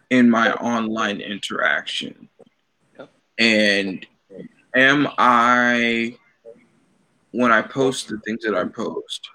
[0.09, 2.27] in my online interaction?
[3.37, 4.05] And
[4.75, 6.17] am I,
[7.31, 9.29] when I post the things that I post,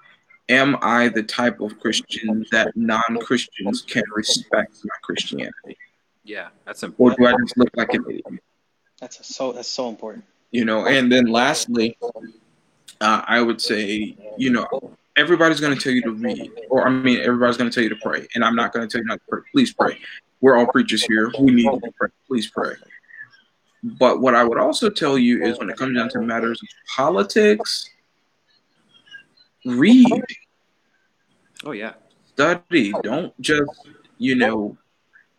[0.49, 5.77] am I the type of Christian that non Christians can respect my Christianity?
[6.31, 7.19] Yeah, that's important.
[7.19, 8.25] Or do I just look like an idiot?
[9.01, 10.23] That's so that's so important.
[10.51, 11.97] You know, and then lastly,
[13.01, 16.89] uh, I would say, you know, everybody's going to tell you to read, or I
[16.89, 19.07] mean, everybody's going to tell you to pray, and I'm not going to tell you
[19.07, 19.41] not to pray.
[19.51, 19.99] Please pray,
[20.39, 21.29] we're all preachers here.
[21.37, 22.09] We need to pray.
[22.29, 22.75] Please pray.
[23.83, 26.69] But what I would also tell you is when it comes down to matters of
[26.95, 27.89] politics,
[29.65, 30.23] read,
[31.65, 31.93] Oh yeah.
[32.33, 32.93] study.
[33.03, 33.69] Don't just,
[34.17, 34.77] you know,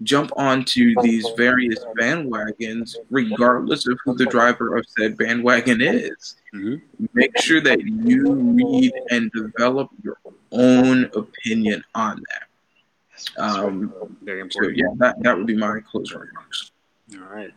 [0.03, 6.37] jump onto these various bandwagons, regardless of who the driver of said bandwagon is.
[6.53, 6.77] hmm
[7.13, 10.19] Make sure that you read and develop your
[10.51, 13.41] own opinion on that.
[13.43, 13.93] Um,
[14.23, 14.79] Very so important.
[14.79, 16.71] yeah, that, that would be my closing remarks.
[17.15, 17.53] All right.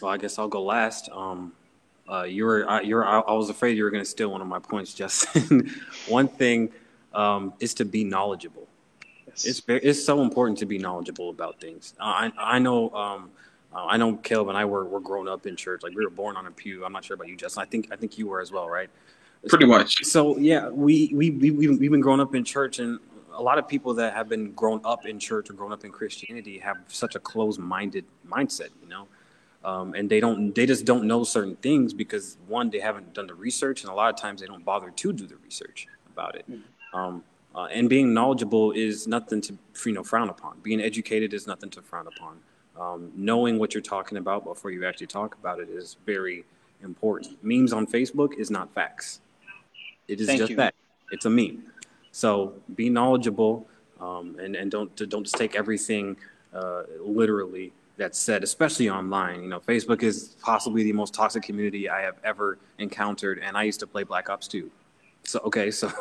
[0.00, 1.08] Well, I guess I'll go last.
[1.10, 1.52] Um,
[2.10, 4.40] uh, you were, I, you're, I, I was afraid you were going to steal one
[4.40, 5.74] of my points, Justin.
[6.08, 6.70] one thing
[7.14, 8.65] um, is to be knowledgeable.
[9.44, 11.94] It's it's so important to be knowledgeable about things.
[12.00, 13.30] Uh, I I know um,
[13.74, 15.82] uh, I know Caleb and I were were grown up in church.
[15.82, 16.84] Like we were born on a pew.
[16.84, 17.62] I'm not sure about you, Justin.
[17.62, 18.88] I think I think you were as well, right?
[19.48, 20.04] Pretty much.
[20.04, 22.98] So yeah, we we we we've we've been growing up in church, and
[23.32, 25.92] a lot of people that have been grown up in church or grown up in
[25.92, 29.06] Christianity have such a closed-minded mindset, you know,
[29.64, 33.26] um, and they don't they just don't know certain things because one they haven't done
[33.26, 36.34] the research, and a lot of times they don't bother to do the research about
[36.34, 36.46] it.
[36.94, 37.22] Um,
[37.56, 40.58] uh, and being knowledgeable is nothing to you know frown upon.
[40.62, 42.38] Being educated is nothing to frown upon.
[42.78, 46.44] Um, knowing what you're talking about before you actually talk about it is very
[46.82, 47.42] important.
[47.42, 49.20] Memes on Facebook is not facts.
[50.06, 50.56] It is Thank just you.
[50.56, 50.74] that.
[51.10, 51.64] It's a meme.
[52.12, 53.66] So be knowledgeable
[54.00, 56.16] um, and and don't don't just take everything
[56.54, 59.42] uh, literally that's said, especially online.
[59.42, 63.62] You know, Facebook is possibly the most toxic community I have ever encountered, and I
[63.62, 64.70] used to play Black Ops 2.
[65.26, 65.88] So okay, so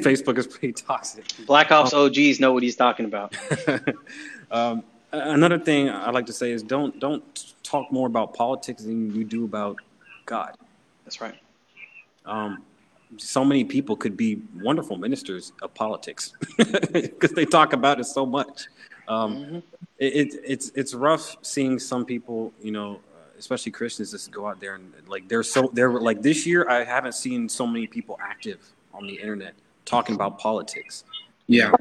[0.00, 1.24] Facebook is pretty toxic.
[1.46, 3.36] Black Ops OGs know what he's talking about.
[4.50, 4.82] um,
[5.12, 9.24] another thing I'd like to say is don't don't talk more about politics than you
[9.24, 9.76] do about
[10.24, 10.54] God.
[11.04, 11.34] That's right.
[12.24, 12.62] Um,
[13.16, 18.24] so many people could be wonderful ministers of politics because they talk about it so
[18.24, 18.66] much.
[19.08, 19.62] Um, Mhm.
[19.98, 23.00] it, it, it's it's rough seeing some people, you know,
[23.40, 26.68] especially Christians, just go out there and like they're so they're like this year.
[26.68, 28.60] I haven't seen so many people active
[28.94, 29.54] on the internet
[29.84, 31.02] talking about politics
[31.48, 31.72] Yeah.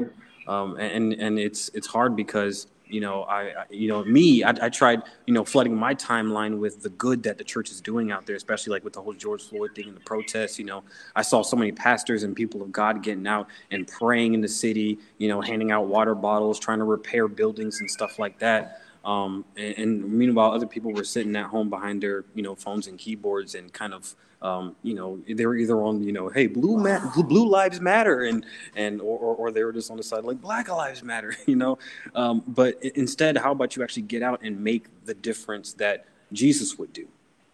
[0.48, 4.52] um, and and it's it's hard because you know I, I you know me I,
[4.61, 8.11] I tried you know flooding my timeline with the good that the church is doing
[8.11, 10.57] out there, especially like with the whole George Floyd thing and the protests.
[10.57, 10.84] You know,
[11.15, 14.48] I saw so many pastors and people of God getting out and praying in the
[14.48, 14.98] city.
[15.19, 18.81] You know, handing out water bottles, trying to repair buildings and stuff like that.
[19.05, 22.88] Um, and, and meanwhile, other people were sitting at home behind their you know phones
[22.88, 26.47] and keyboards and kind of um, you know, they were either on, you know, hey,
[26.47, 28.45] blue ma- blue, blue lives matter, and
[28.76, 31.55] and or, or, or they were just on the side like black lives matter, you
[31.55, 31.77] know.
[32.15, 36.77] Um, but instead, how about you actually get out and make the difference that Jesus
[36.77, 37.07] would do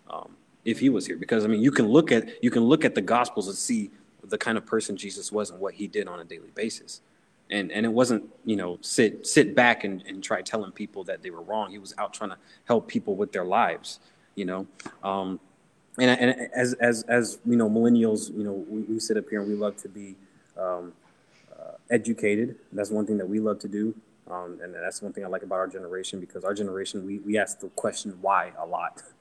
[0.10, 1.18] um, if he was here?
[1.18, 3.90] Because I mean, you can look at you can look at the Gospels and see
[4.24, 7.02] the kind of person Jesus was and what he did on a daily basis.
[7.52, 11.22] And, and it wasn't you know sit sit back and, and try telling people that
[11.22, 11.72] they were wrong.
[11.72, 14.00] He was out trying to help people with their lives,
[14.34, 14.68] you know.
[15.04, 15.40] Um,
[16.00, 19.42] and, and as as as you know millennials you know we, we sit up here
[19.42, 20.16] and we love to be
[20.58, 20.94] um,
[21.58, 22.56] uh, educated.
[22.72, 23.94] That's one thing that we love to do.
[24.30, 27.38] Um, and that's one thing i like about our generation because our generation we, we
[27.38, 28.54] ask the question why?
[28.60, 29.02] a lot.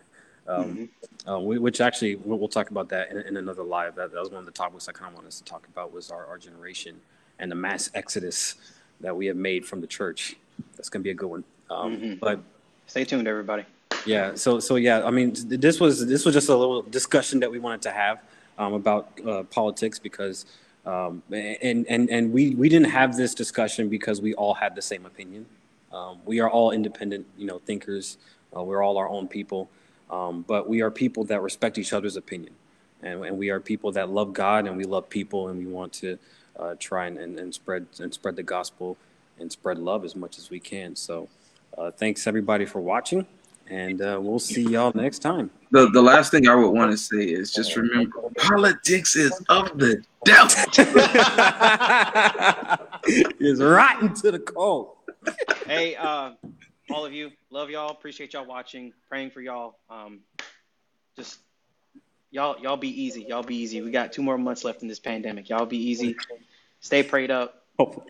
[0.46, 0.90] Um,
[1.26, 3.94] uh, we, which actually we'll, we'll talk about that in, in another live.
[3.94, 5.90] That, that was one of the topics i kind of wanted us to talk about
[5.90, 7.00] was our, our generation
[7.38, 8.54] and the mass exodus
[9.00, 10.36] that we have made from the church
[10.76, 12.20] that's going to be a good one um, Mhm.
[12.20, 12.40] but
[12.86, 13.64] Stay tuned, everybody.
[14.04, 14.34] yeah.
[14.34, 15.04] So so yeah.
[15.06, 18.20] I mean, this was this was just a little discussion that we wanted to have
[18.58, 20.44] um, about uh, politics because
[20.84, 24.82] um, and and and we we didn't have this discussion because we all had the
[24.82, 25.46] same opinion.
[25.94, 28.18] Um, we are all independent, you know, thinkers.
[28.54, 29.70] Uh, we're all our own people,
[30.10, 32.52] um, but we are people that respect each other's opinion,
[33.02, 35.94] and, and we are people that love God and we love people and we want
[35.94, 36.18] to
[36.58, 38.96] uh, try and, and, and spread and spread the gospel
[39.38, 40.96] and spread love as much as we can.
[40.96, 41.28] So.
[41.76, 43.26] Uh, thanks everybody for watching,
[43.68, 45.50] and uh, we'll see y'all next time.
[45.72, 49.76] The the last thing I would want to say is just remember politics is of
[49.76, 50.54] the devil.
[53.06, 54.92] it's rotten to the core.
[55.66, 56.34] hey, uh,
[56.90, 57.90] all of you, love y'all.
[57.90, 58.92] Appreciate y'all watching.
[59.08, 59.78] Praying for y'all.
[59.90, 60.20] Um,
[61.16, 61.40] just
[62.34, 63.22] y'all, y'all be easy.
[63.22, 63.80] Y'all be easy.
[63.80, 65.48] We got two more months left in this pandemic.
[65.48, 66.16] Y'all be easy.
[66.80, 67.64] Stay prayed up.
[67.78, 68.04] All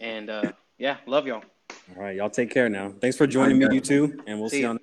[0.00, 1.42] And uh, yeah, love y'all.
[1.70, 2.92] All right, y'all take care now.
[3.00, 4.78] Thanks for joining me, you two, and we'll See see y'all.